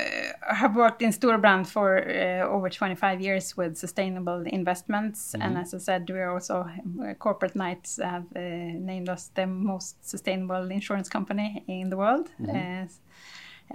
[0.50, 5.32] have worked in Storebrand for uh, over 25 years with sustainable investments.
[5.32, 5.46] Mm -hmm.
[5.46, 8.42] And as I said, we are also, uh, Corporate Knights have uh,
[8.90, 12.30] named us the most sustainable insurance company in the world.
[12.38, 12.88] Mm -hmm.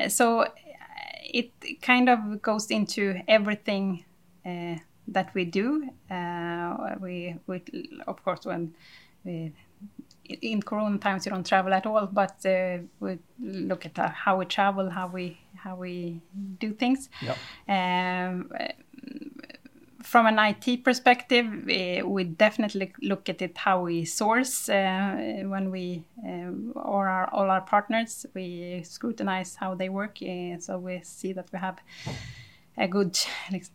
[0.10, 0.46] so
[1.34, 4.06] it kind of goes into everything
[4.46, 4.76] uh,
[5.08, 5.90] that we do.
[6.10, 7.62] Uh, we, we,
[8.08, 8.74] of course, when
[9.24, 9.54] we,
[10.42, 14.38] in Corona times you don't travel at all, but uh, we look at uh, how
[14.38, 16.22] we travel, how we how we
[16.60, 17.10] do things.
[17.22, 17.38] Yep.
[17.70, 18.52] Um,
[20.08, 25.70] from an IT perspective, uh, we definitely look at it how we source uh, when
[25.70, 28.26] we uh, or our, all our partners.
[28.34, 31.80] We scrutinize how they work, uh, so we see that we have
[32.78, 33.20] a good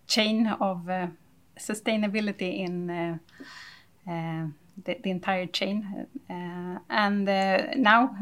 [0.07, 1.09] chain of uh,
[1.59, 3.19] sustainability in uh,
[4.85, 6.07] the, the, entire chain.
[6.89, 7.27] and
[7.77, 8.17] now,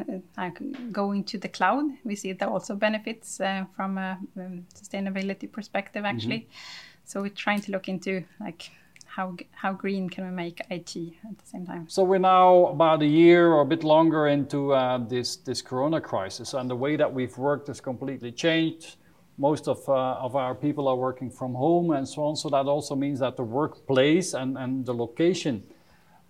[0.90, 3.36] going to the cloud, we see there also benefits
[3.76, 6.38] from a um, sustainability perspective, actually.
[6.38, 8.70] Mm -hmm so we're trying to look into like
[9.04, 10.96] how how green can we make IT
[11.28, 11.88] at the same time.
[11.88, 16.00] So we're now about a year or a bit longer into uh, this this Corona
[16.00, 18.96] crisis, and the way that we've worked has completely changed.
[19.38, 22.36] Most of uh, of our people are working from home and so on.
[22.36, 25.64] So that also means that the workplace and and the location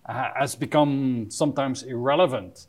[0.07, 2.65] uh, has become sometimes irrelevant.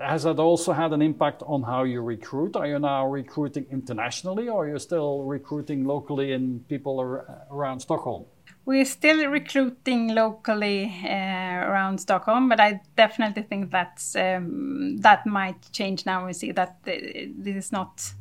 [0.00, 2.56] Has that also had an impact on how you recruit?
[2.56, 7.80] Are you now recruiting internationally, or are you still recruiting locally in people ar around
[7.80, 8.24] Stockholm?
[8.64, 15.70] We're still recruiting locally uh, around Stockholm, but I definitely think that's um, that might
[15.72, 16.26] change now.
[16.26, 18.12] We see that this is not.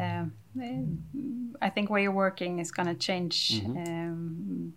[0.00, 0.26] Uh,
[1.60, 3.88] I think where you're working is going to change mm -hmm.
[3.88, 4.72] um,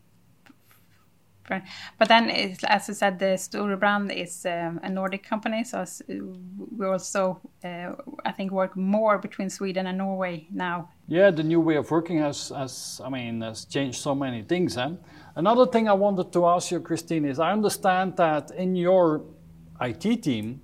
[1.47, 5.85] but then, as I said, the Storebrand is um, a Nordic company, so
[6.77, 7.93] we also, uh,
[8.25, 10.89] I think, work more between Sweden and Norway now.
[11.07, 14.77] Yeah, the new way of working has, has I mean, has changed so many things.
[14.77, 14.89] Eh?
[15.35, 19.21] Another thing I wanted to ask you, Christine, is I understand that in your
[19.81, 20.61] IT team,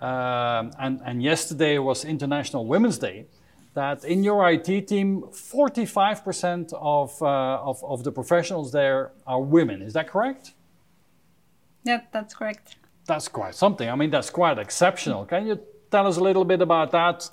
[0.00, 3.26] uh, and, and yesterday was International Women's Day,
[3.74, 7.26] that in your IT team, 45% of, uh,
[7.62, 9.82] of, of the professionals there are women.
[9.82, 10.54] Is that correct?
[11.84, 12.76] Yeah, that's correct.
[13.06, 13.88] That's quite something.
[13.88, 15.24] I mean, that's quite exceptional.
[15.24, 17.30] Can you tell us a little bit about that?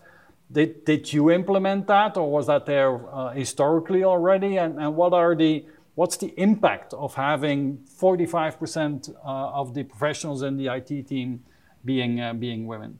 [0.52, 4.58] Did, did you implement that or was that there uh, historically already?
[4.58, 10.44] And, and what are the, what's the impact of having 45% uh, of the professionals
[10.44, 11.44] in the IT team
[11.84, 13.00] being, uh, being women?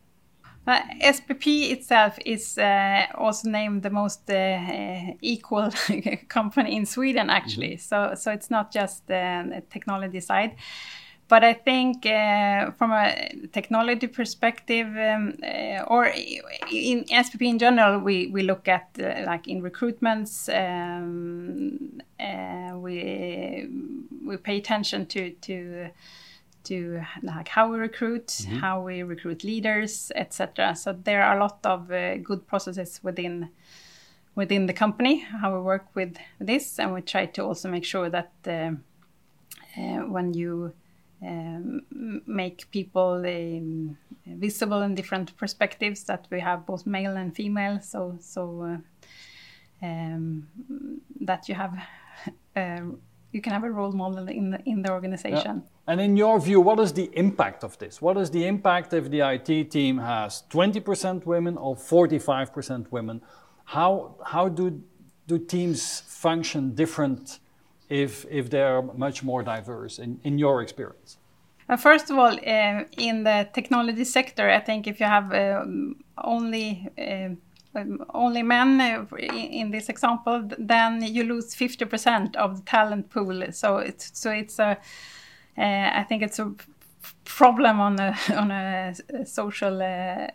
[0.68, 5.72] Uh, SPP itself is uh, also named the most uh, equal
[6.28, 7.74] company in Sweden, actually.
[7.74, 8.10] Mm -hmm.
[8.12, 10.52] So, so it's not just the technology side.
[11.30, 16.06] But I think uh, from a technology perspective, um, uh, or
[16.72, 22.02] in SPP in general, we, we look at uh, like in recruitments, um,
[22.82, 23.68] we
[24.26, 25.90] we pay attention to to
[26.68, 28.58] to like how we recruit, mm-hmm.
[28.58, 30.76] how we recruit leaders, etc.
[30.76, 33.50] So there are a lot of uh, good processes within
[34.36, 38.10] within the company how we work with this, and we try to also make sure
[38.10, 38.72] that uh,
[39.78, 40.74] uh, when you
[41.22, 41.82] um,
[42.28, 48.18] make people um, visible in different perspectives, that we have both male and female, so
[48.20, 50.48] so uh, um,
[51.22, 51.74] that you have.
[52.56, 53.02] Um,
[53.32, 55.64] you can have a role model in the, in the organization.
[55.64, 55.77] Yeah.
[55.88, 58.02] And in your view, what is the impact of this?
[58.02, 63.22] What is the impact if the IT team has 20% women or 45% women?
[63.64, 64.84] How, how do,
[65.28, 67.40] do teams function different
[67.88, 71.18] if, if they're much more diverse in, in your experience?
[71.78, 75.66] First of all, uh, in the technology sector, I think if you have uh,
[76.24, 77.30] only uh,
[78.14, 83.52] only men uh, in this example, then you lose 50% of the talent pool.
[83.52, 84.78] So it's so it's a
[85.58, 86.54] uh, I think it's a
[87.26, 88.94] problem on a on a
[89.26, 90.28] social uh,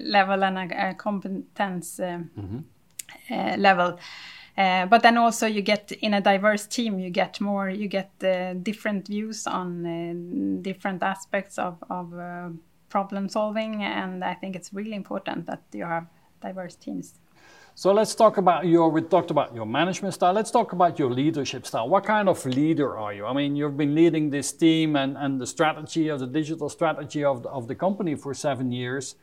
[0.00, 3.56] level and a, a competence mm -hmm.
[3.56, 3.98] level.
[4.58, 8.10] Uh, but then also you get in a diverse team you get more you get
[8.62, 9.82] different views on
[10.62, 12.06] different aspects of, of
[12.88, 16.06] problem solving and i think it's really important that you have
[16.40, 17.14] diverse teams.
[17.78, 20.32] So let's talk about your, we talked about your management style.
[20.32, 21.88] Let's talk about your leadership style.
[21.88, 23.24] What kind of leader are you?
[23.24, 27.22] I mean, you've been leading this team and, and the strategy of the digital strategy
[27.22, 29.14] of the, of the company for seven years.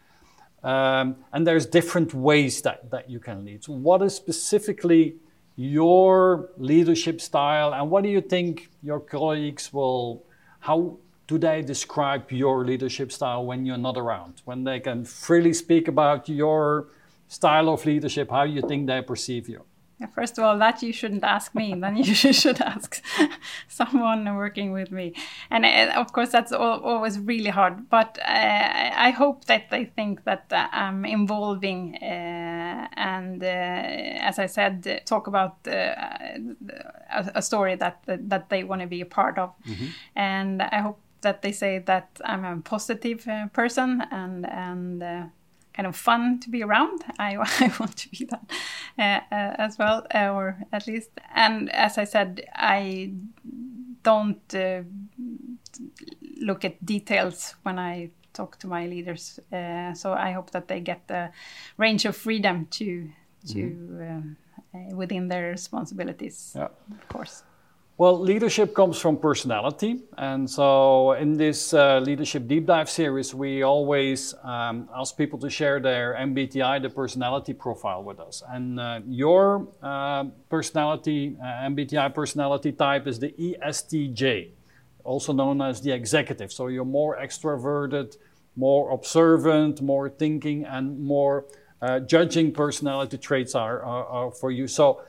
[0.63, 3.65] Um, and there's different ways that, that you can lead.
[3.65, 5.15] So what is specifically
[5.57, 10.23] your leadership style and what do you think your colleagues will,
[10.61, 14.43] how do they describe your leadership style when you're not around?
[14.45, 16.87] When they can freely speak about your
[17.35, 19.61] style of leadership, how you think they perceive you?
[19.99, 21.73] Yeah, first of all, that you shouldn't ask me.
[21.73, 23.01] then you should ask
[23.69, 25.13] someone working with me.
[25.49, 27.89] And uh, of course, that's always really hard.
[27.89, 34.37] But uh, I hope that they think that uh, I'm involving uh, and, uh, as
[34.37, 35.71] I said, talk about uh,
[37.13, 39.49] a, a, story that that they want to be a part of.
[39.65, 39.89] Mm -hmm.
[40.15, 45.03] And I hope that they say that I'm a positive person and and
[45.75, 47.03] kind of fun to be around.
[47.19, 48.49] I, I want to be that
[48.97, 51.09] uh, uh, as well, uh, or at least.
[51.33, 53.13] And as I said, I
[54.03, 54.83] don't uh,
[56.39, 59.39] look at details when I talk to my leaders.
[59.51, 61.31] Uh, so I hope that they get the
[61.77, 63.09] range of freedom to
[63.47, 64.35] to mm
[64.73, 64.95] -hmm.
[64.95, 66.69] within their responsibilities, yeah.
[66.91, 67.43] of course.
[67.97, 70.01] Well, leadership comes from personality.
[70.17, 75.49] And so, in this uh, leadership deep dive series, we always um, ask people to
[75.49, 78.43] share their MBTI, the personality profile, with us.
[78.49, 84.49] And uh, your uh, personality, uh, MBTI personality type is the ESTJ,
[85.05, 86.51] also known as the executive.
[86.51, 88.17] So, you're more extroverted,
[88.57, 91.45] more observant, more thinking, and more
[91.81, 94.67] uh, judging personality traits are, are, are for you.
[94.67, 95.01] So,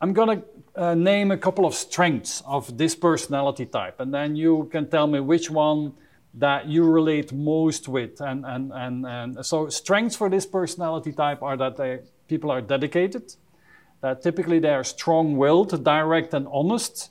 [0.00, 4.36] I'm going to uh, name a couple of strengths of this personality type, and then
[4.36, 5.92] you can tell me which one
[6.34, 8.20] that you relate most with.
[8.20, 12.62] And, and, and, and so, strengths for this personality type are that they, people are
[12.62, 13.34] dedicated,
[14.00, 17.10] that typically they are strong willed, direct, and honest,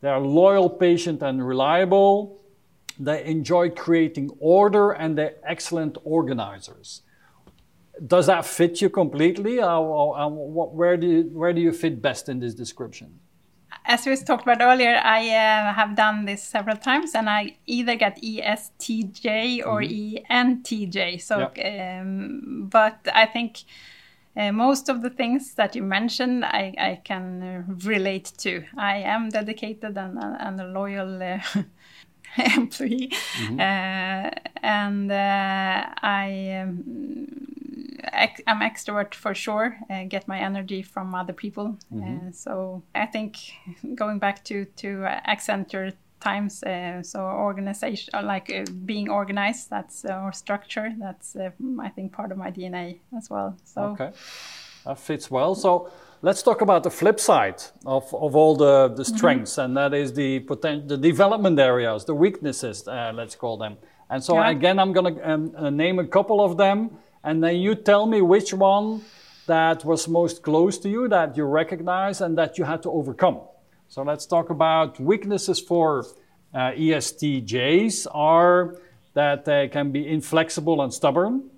[0.00, 2.40] they are loyal, patient, and reliable,
[2.98, 7.02] they enjoy creating order, and they're excellent organizers
[8.04, 9.60] does that fit you completely?
[9.60, 13.20] Uh, what, where, do you, where do you fit best in this description?
[13.84, 17.94] As we talked about earlier, I uh, have done this several times, and I either
[17.94, 20.32] get ESTJ or mm-hmm.
[20.32, 21.20] ENTJ.
[21.22, 22.00] So, yeah.
[22.00, 23.58] um, but I think
[24.36, 28.64] uh, most of the things that you mentioned, I, I can uh, relate to.
[28.76, 31.38] I am dedicated and, and a loyal uh,
[32.56, 33.60] employee, mm-hmm.
[33.60, 34.30] Uh,
[34.62, 36.60] and I.
[36.62, 37.46] Um,
[38.46, 39.76] I'm extrovert for sure.
[39.90, 41.78] Uh, get my energy from other people.
[41.92, 42.28] Mm-hmm.
[42.28, 43.36] Uh, so I think
[43.94, 49.70] going back to to Accenture times, uh, so organization uh, like uh, being organized.
[49.70, 50.92] That's uh, or structure.
[50.98, 53.56] That's I think part of my DNA as well.
[53.64, 54.10] So okay,
[54.84, 55.54] that fits well.
[55.54, 55.90] So.
[56.22, 59.16] Let's talk about the flip side of, of all the, the mm-hmm.
[59.16, 59.60] strengths, mm-hmm.
[59.60, 63.76] and that is the potential, the development areas, the weaknesses, let's call them.
[64.08, 64.50] And so yeah.
[64.50, 66.90] again, I'm going to um, name a couple of them,
[67.26, 69.02] and then you tell me which one
[69.46, 73.40] that was most close to you, that you recognize, and that you had to overcome.
[73.88, 76.06] So let's talk about weaknesses for
[76.54, 78.76] uh, ESTJs are
[79.14, 81.50] that they can be inflexible and stubborn.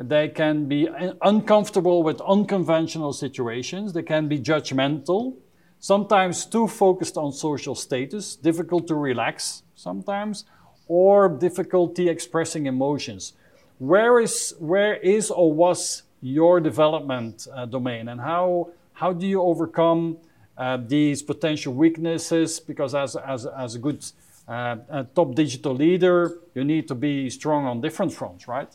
[0.00, 0.88] They can be
[1.20, 3.92] uncomfortable with unconventional situations.
[3.92, 5.36] They can be judgmental,
[5.80, 10.46] sometimes too focused on social status, difficult to relax sometimes,
[10.88, 13.34] or difficulty expressing emotions
[13.78, 18.08] where is where is or was your development uh, domain?
[18.08, 20.18] And how how do you overcome
[20.56, 22.60] uh, these potential weaknesses?
[22.60, 24.04] Because as as, as a good
[24.48, 28.68] uh, a top digital leader you need to be strong on different fronts right?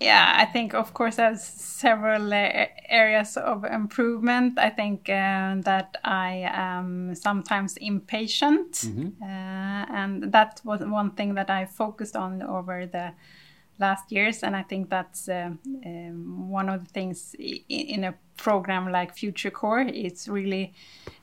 [0.00, 4.58] Yeah i think of course there's several uh, areas of improvement.
[4.58, 9.22] I think uh, that i am sometimes impatient mm-hmm.
[9.22, 13.12] Uh, and that was one thing that i focused on over the
[13.80, 15.50] last years and i think that's uh,
[15.86, 17.34] um, one of the things
[17.68, 20.72] in a program like future core it's really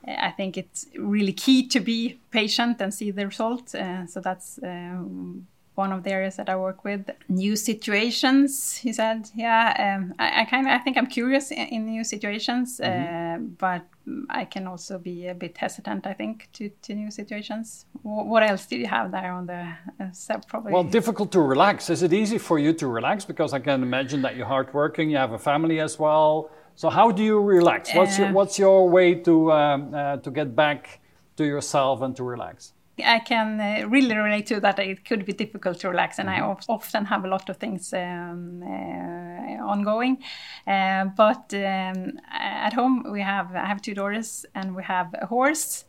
[0.08, 4.20] uh, i think it's really key to be patient and see the result uh, so
[4.20, 5.48] that's um,
[5.78, 7.02] one of the areas that I work with.
[7.30, 9.30] New situations, he said.
[9.36, 13.14] Yeah, um, I, I kind of I think I'm curious in, in new situations, mm-hmm.
[13.14, 13.84] uh, but
[14.30, 16.08] I can also be a bit hesitant.
[16.08, 17.86] I think to, to new situations.
[18.04, 19.62] W- what else did you have there on the
[20.00, 20.74] uh, probably?
[20.74, 21.90] Well, difficult to relax.
[21.90, 23.24] Is it easy for you to relax?
[23.24, 25.10] Because I can imagine that you're hardworking.
[25.12, 26.50] You have a family as well.
[26.76, 27.94] So how do you relax?
[27.94, 31.02] What's uh, your What's your way to um, uh, to get back
[31.38, 32.74] to yourself and to relax?
[33.06, 34.80] I can uh, really relate to that.
[34.80, 36.72] It could be difficult to relax, and I mm-hmm.
[36.72, 40.18] often have a lot of things um, uh, ongoing.
[40.66, 45.26] Uh, but um, at home, we have I have two daughters, and we have a
[45.26, 45.86] horse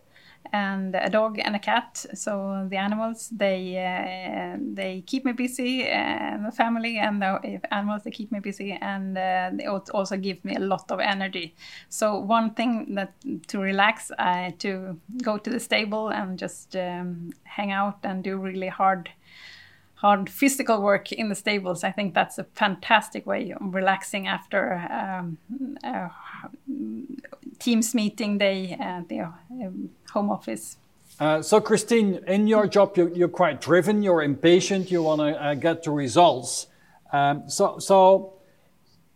[0.52, 2.04] and a dog and a cat.
[2.14, 8.02] So the animals they uh, they keep me busy, and the family and the animals
[8.04, 11.54] they keep me busy, and uh, they also give me a lot of energy.
[11.88, 13.14] So one thing that
[13.48, 18.36] to relax, uh, to go to the stable and just um, hang out and do
[18.38, 19.10] really hard
[19.98, 21.82] hard physical work in the stables.
[21.82, 25.38] I think that's a fantastic way of relaxing after um,
[25.82, 26.08] a
[27.58, 30.76] Teams meeting day at the um, home office.
[31.20, 35.42] Uh, so, Christine, in your job, you're, you're quite driven, you're impatient, you want to
[35.42, 36.68] uh, get the results.
[37.12, 38.34] Um, so, so,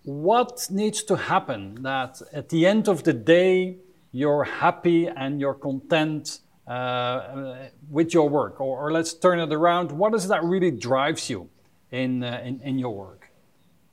[0.02, 3.76] what needs to happen that at the end of the day,
[4.10, 8.60] you're happy and you're content uh, with your work?
[8.60, 9.92] Or, or, let's turn it around.
[9.92, 11.48] What is that really drives you
[11.90, 13.30] in, uh, in, in your work?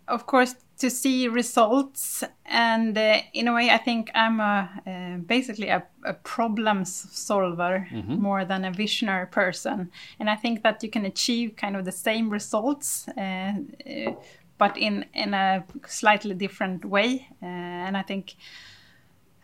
[0.08, 5.18] Of course, to see results and uh, in a way i think i'm a uh,
[5.26, 8.22] basically a, a, problem solver mm-hmm.
[8.22, 11.92] more than a visionary person and i think that you can achieve kind of the
[11.92, 14.12] same results uh, uh
[14.58, 18.36] but in in a slightly different way uh, and i think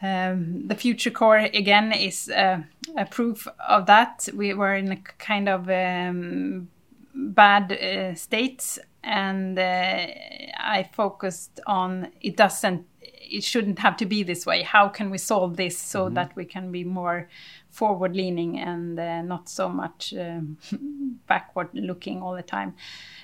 [0.02, 2.62] Um, the future core again is uh,
[2.98, 4.28] a proof of that.
[4.34, 6.68] We were in a kind of um,
[7.14, 10.08] bad uh, state, and uh,
[10.58, 14.64] I focused on it doesn't, it shouldn't have to be this way.
[14.64, 16.16] How can we solve this so Mm-hmm.
[16.16, 17.30] that we can be more
[17.70, 20.58] forward leaning and uh, not so much um,
[21.28, 22.76] backward looking all the time?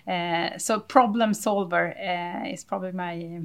[0.08, 3.42] Uh, so problem solver uh, is probably my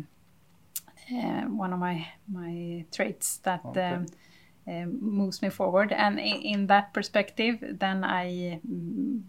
[1.13, 3.77] uh, one of my my traits that Okay.
[3.77, 4.07] um,
[4.69, 5.93] uh, moves me forward.
[5.93, 9.23] And in, in that perspective, then I mm,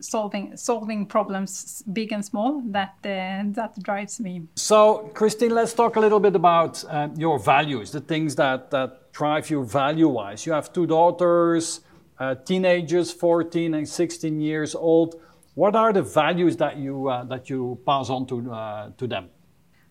[0.00, 4.42] solving solving problems big and small that uh, that drives me.
[4.54, 9.12] So, Christine, let's talk a little bit about um, your values, the things that, that
[9.12, 10.46] drive you value wise.
[10.46, 11.80] You have two daughters,
[12.18, 15.20] uh, teenagers, 14 and 16 years old.
[15.54, 19.30] What are the values that you, uh, that you pass on to, uh, to them?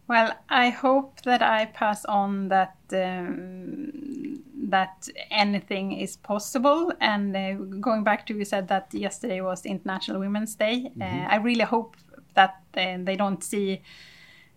[0.07, 4.34] Well, I hope that I pass on that um,
[4.69, 6.91] that anything is possible.
[6.99, 10.91] And uh, going back to you said that yesterday was International Women's Day.
[10.99, 11.95] Uh, I really hope
[12.33, 13.81] that uh, they don't see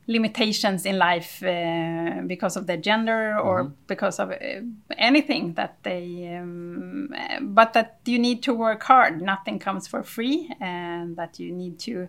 [0.09, 4.36] limitations in life uh, because of their gender or because of uh,
[4.96, 10.02] anything that they um, uh, but that you need to work hard nothing comes for
[10.02, 12.09] free and that you need to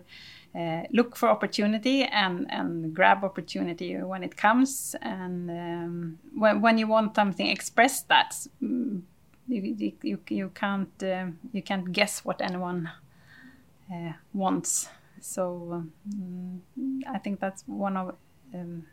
[0.54, 6.78] uh, look for opportunity and, and grab opportunity when it comes and um, when, when
[6.78, 9.00] you want something express that mm,
[9.46, 12.90] you, you, you can't uh, you can't guess what anyone
[13.92, 14.88] uh, wants
[15.20, 15.84] so
[16.14, 16.62] um,
[17.06, 18.16] I think that's one of
[18.54, 18.86] um,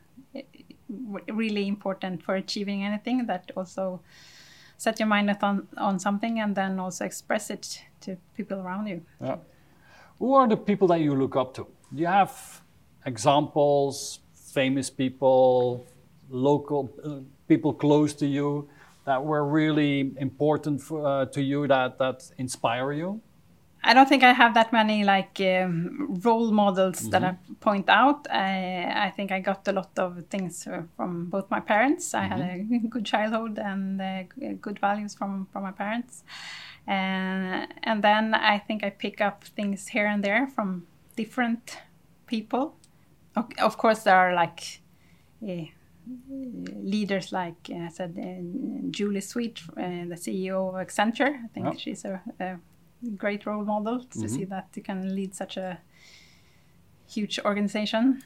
[1.28, 3.26] really important for achieving anything.
[3.26, 4.02] That also
[4.78, 9.02] set your mind on on something and then also express it to people around you.
[9.22, 9.38] Yeah.
[10.20, 11.68] Who are the people that you look up to?
[11.94, 12.62] Do you have
[13.06, 14.20] examples,
[14.54, 15.86] famous people,
[16.30, 18.68] local uh, people close to you
[19.06, 23.22] that were really important for, uh, to you that, that inspire you?
[23.84, 28.28] I don't think I have that many like um, role models that I point out.
[28.30, 32.14] I, I think I got a lot of things uh, from both my parents.
[32.14, 34.24] I had a good childhood and uh,
[34.60, 36.24] good values from from my parents,
[36.88, 41.78] and and then I think I pick up things here and there from different
[42.26, 42.76] people.
[43.60, 44.82] Of, course, there are like.
[45.48, 45.66] Uh,
[46.76, 51.44] leaders like uh, I said, uh, Julie Sweet, uh, the CEO of Accenture.
[51.44, 51.74] I think Yeah.
[51.78, 52.60] she's a, a
[53.18, 55.80] great role model to see that you can lead such a
[57.08, 58.24] huge organization.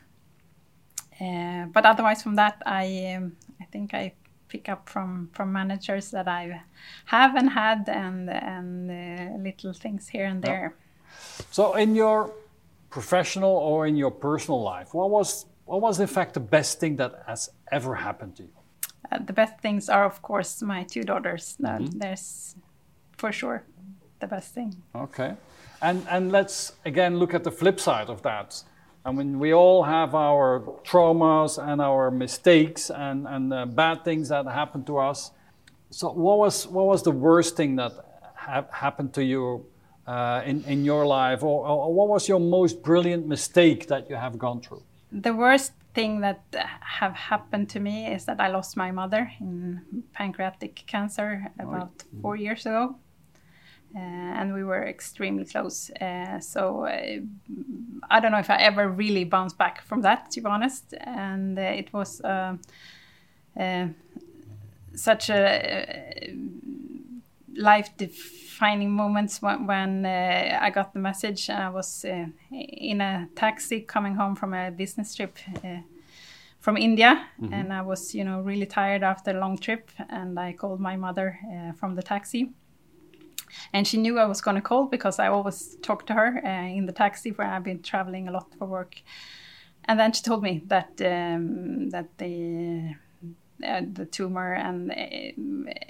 [1.20, 4.14] Uh, but otherwise, from that, I um, I think I
[4.52, 6.62] pick up from from managers that I
[7.06, 10.52] have and had, and and uh, little things here and Yeah.
[10.52, 10.74] there.
[11.52, 12.30] So, in your
[12.90, 16.98] professional or in your personal life, what was what was in fact the best thing
[16.98, 18.56] that has ever happened to you?
[19.12, 21.56] Uh, the best things are, of course, my two daughters.
[21.60, 22.56] That There's
[23.18, 23.64] for sure
[24.20, 24.76] the best thing.
[24.96, 25.32] Okay,
[25.82, 28.64] and and let's again look at the flip side of that.
[29.04, 34.30] I mean, we all have our traumas and our mistakes and and uh, bad things
[34.30, 35.32] that happen to us.
[35.90, 37.94] So, what was what was the worst thing that
[38.36, 39.66] ha- happened to you
[40.06, 44.16] uh, in in your life, or, or what was your most brilliant mistake that you
[44.16, 44.84] have gone through?
[45.12, 46.42] The worst thing that
[46.80, 49.82] have happened to me is that I lost my mother in
[50.14, 51.92] pancreatic cancer about
[52.22, 52.96] four years ago.
[53.96, 55.90] Uh, and we were extremely close.
[55.92, 57.20] Uh, so uh,
[58.10, 60.94] I don't know if I ever really bounced back from that, to be honest.
[61.00, 62.22] And it was
[64.96, 66.34] such a
[67.56, 71.50] life defining moments when, when uh, I got the message.
[71.50, 75.80] I was uh, in a taxi coming home from a business trip uh,
[76.60, 79.90] from India, and I was, you know, really tired after a long trip.
[80.10, 82.52] And I called my mother uh, from the taxi,
[83.74, 86.68] and she knew I was going to call because I always talk to her uh,
[86.68, 89.02] in the taxi where I've been traveling a lot for work.
[89.86, 92.96] And then she told me that um, that the
[93.66, 95.36] uh, the tumor and it,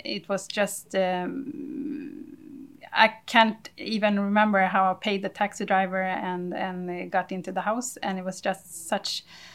[0.04, 6.54] it was just um, I can't even remember how I paid the taxi driver and
[6.54, 9.51] and uh, got into the house and it was just such uh,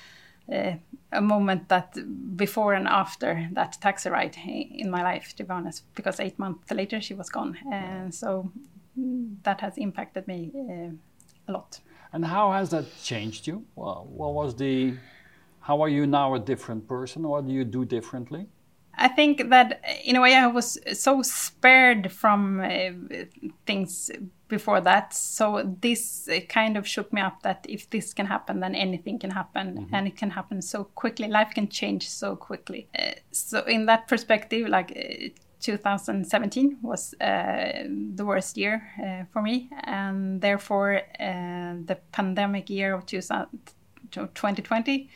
[0.48, 1.96] a moment that
[2.36, 6.70] before and after that taxi ride in my life to be honest because eight months
[6.70, 8.50] later she was gone and so
[9.42, 10.90] that has impacted me uh,
[11.48, 11.80] a lot
[12.12, 13.64] And how has that changed you?
[13.74, 14.94] Well, what was the,
[15.60, 17.28] how are you now a different person?
[17.28, 18.46] What do you do differently?
[18.96, 22.68] I think that in a way I was so spared from uh,
[23.66, 24.10] things
[24.48, 25.14] before that.
[25.14, 29.18] So this uh, kind of shook me up that if this can happen, then anything
[29.18, 29.94] can happen, mm-hmm.
[29.94, 31.28] and it can happen so quickly.
[31.28, 32.88] Life can change so quickly.
[32.98, 34.92] Uh, so in that perspective, like.
[34.96, 35.28] Uh,
[35.58, 37.84] 2017 was uh,
[38.14, 45.10] the worst year uh, for me, and therefore the pandemic year of 2020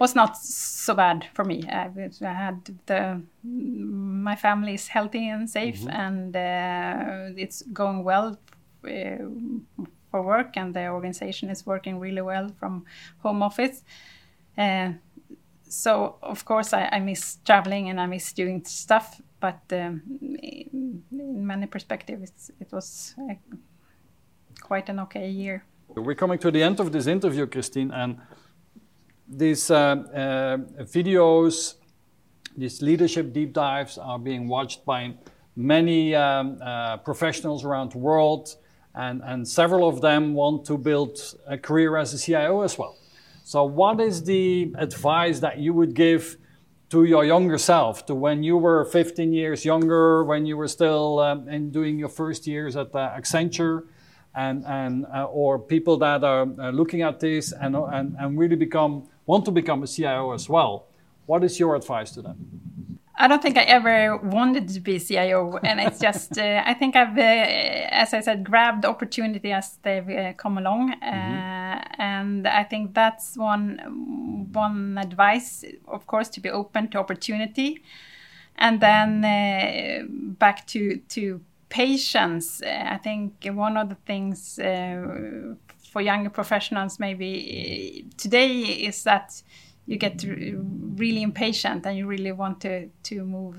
[0.00, 1.62] was not so bad for me.
[1.68, 1.90] I,
[2.22, 5.90] had the my family is healthy and safe, mm-hmm.
[5.90, 8.36] and uh, it's going well uh,
[8.82, 12.84] for work, and the organization is working really well from
[13.22, 13.84] home office.
[14.58, 14.92] Uh,
[15.68, 21.46] so of course I, I, miss traveling and I miss doing stuff, but um, in
[21.46, 23.34] many perspectives it was uh,
[24.60, 25.64] quite an okay year.
[25.88, 28.18] We're coming to the end of this interview, Christine, and
[29.28, 31.74] these uh, uh, videos,
[32.56, 35.14] these leadership deep dives are being watched by
[35.56, 38.56] many um, uh, professionals around the world,
[39.00, 42.96] and, and several of them want to build a career as a CIO as well.
[43.44, 46.36] So, what is the advice that you would give
[46.90, 51.20] to your younger self, to when you were 15 years younger, when you were still
[51.20, 53.84] um, in doing your first years at uh, Accenture?
[54.34, 58.56] and, and uh, or people that are uh, looking at this and, and, and really
[58.56, 60.86] become want to become a CIO as well.
[61.26, 62.36] What is your advice to them?
[63.20, 66.96] I don't think I ever wanted to be CIO, and it's just uh, I think
[66.96, 72.00] I've, uh, as I said, grabbed opportunity as they've uh, come along, uh, mm-hmm.
[72.00, 77.82] and I think that's one one advice, of course, to be open to opportunity,
[78.56, 80.06] and then uh,
[80.38, 82.62] back to to patience.
[82.62, 85.54] I think one of the things uh,
[85.92, 89.42] for younger professionals maybe today is that
[89.90, 90.24] you get
[90.96, 93.56] really impatient and you really want to to move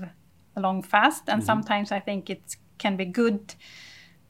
[0.56, 1.46] along fast and mm-hmm.
[1.46, 3.54] sometimes i think it can be good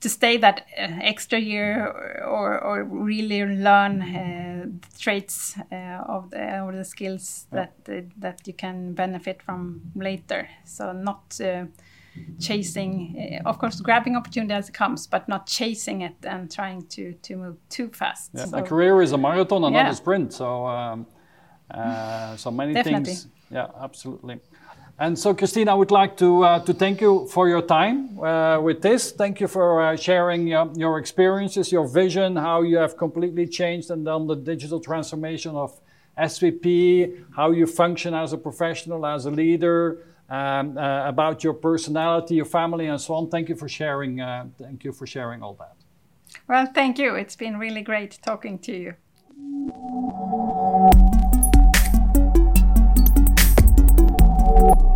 [0.01, 6.15] to stay that uh, extra year or, or, or really learn uh, the traits uh,
[6.15, 11.41] of the or the skills that uh, that you can benefit from later so not
[11.41, 11.65] uh,
[12.39, 16.83] chasing, uh, of course, grabbing opportunity as it comes, but not chasing it and trying
[16.89, 18.31] to to move too fast.
[18.35, 19.85] Yeah, so, a career is a marathon and yeah.
[19.85, 20.33] not a sprint.
[20.33, 21.07] So, um,
[21.73, 23.05] uh, so many Definitely.
[23.05, 23.29] things.
[23.51, 24.41] Yeah, absolutely.
[24.99, 28.61] And so, Christine, I would like to uh, to thank you for your time uh,
[28.61, 29.11] with this.
[29.11, 33.91] Thank you for uh, sharing your, your experiences, your vision, how you have completely changed
[33.91, 35.81] and done the digital transformation of
[36.19, 42.35] SPP, how you function as a professional, as a leader, um, uh, about your personality,
[42.37, 43.29] your family, and so on.
[43.29, 44.21] Thank you for sharing.
[44.21, 45.75] Uh, thank you for sharing all that.
[46.49, 47.15] Well, thank you.
[47.15, 48.95] It's been really great talking to you.
[54.55, 54.92] you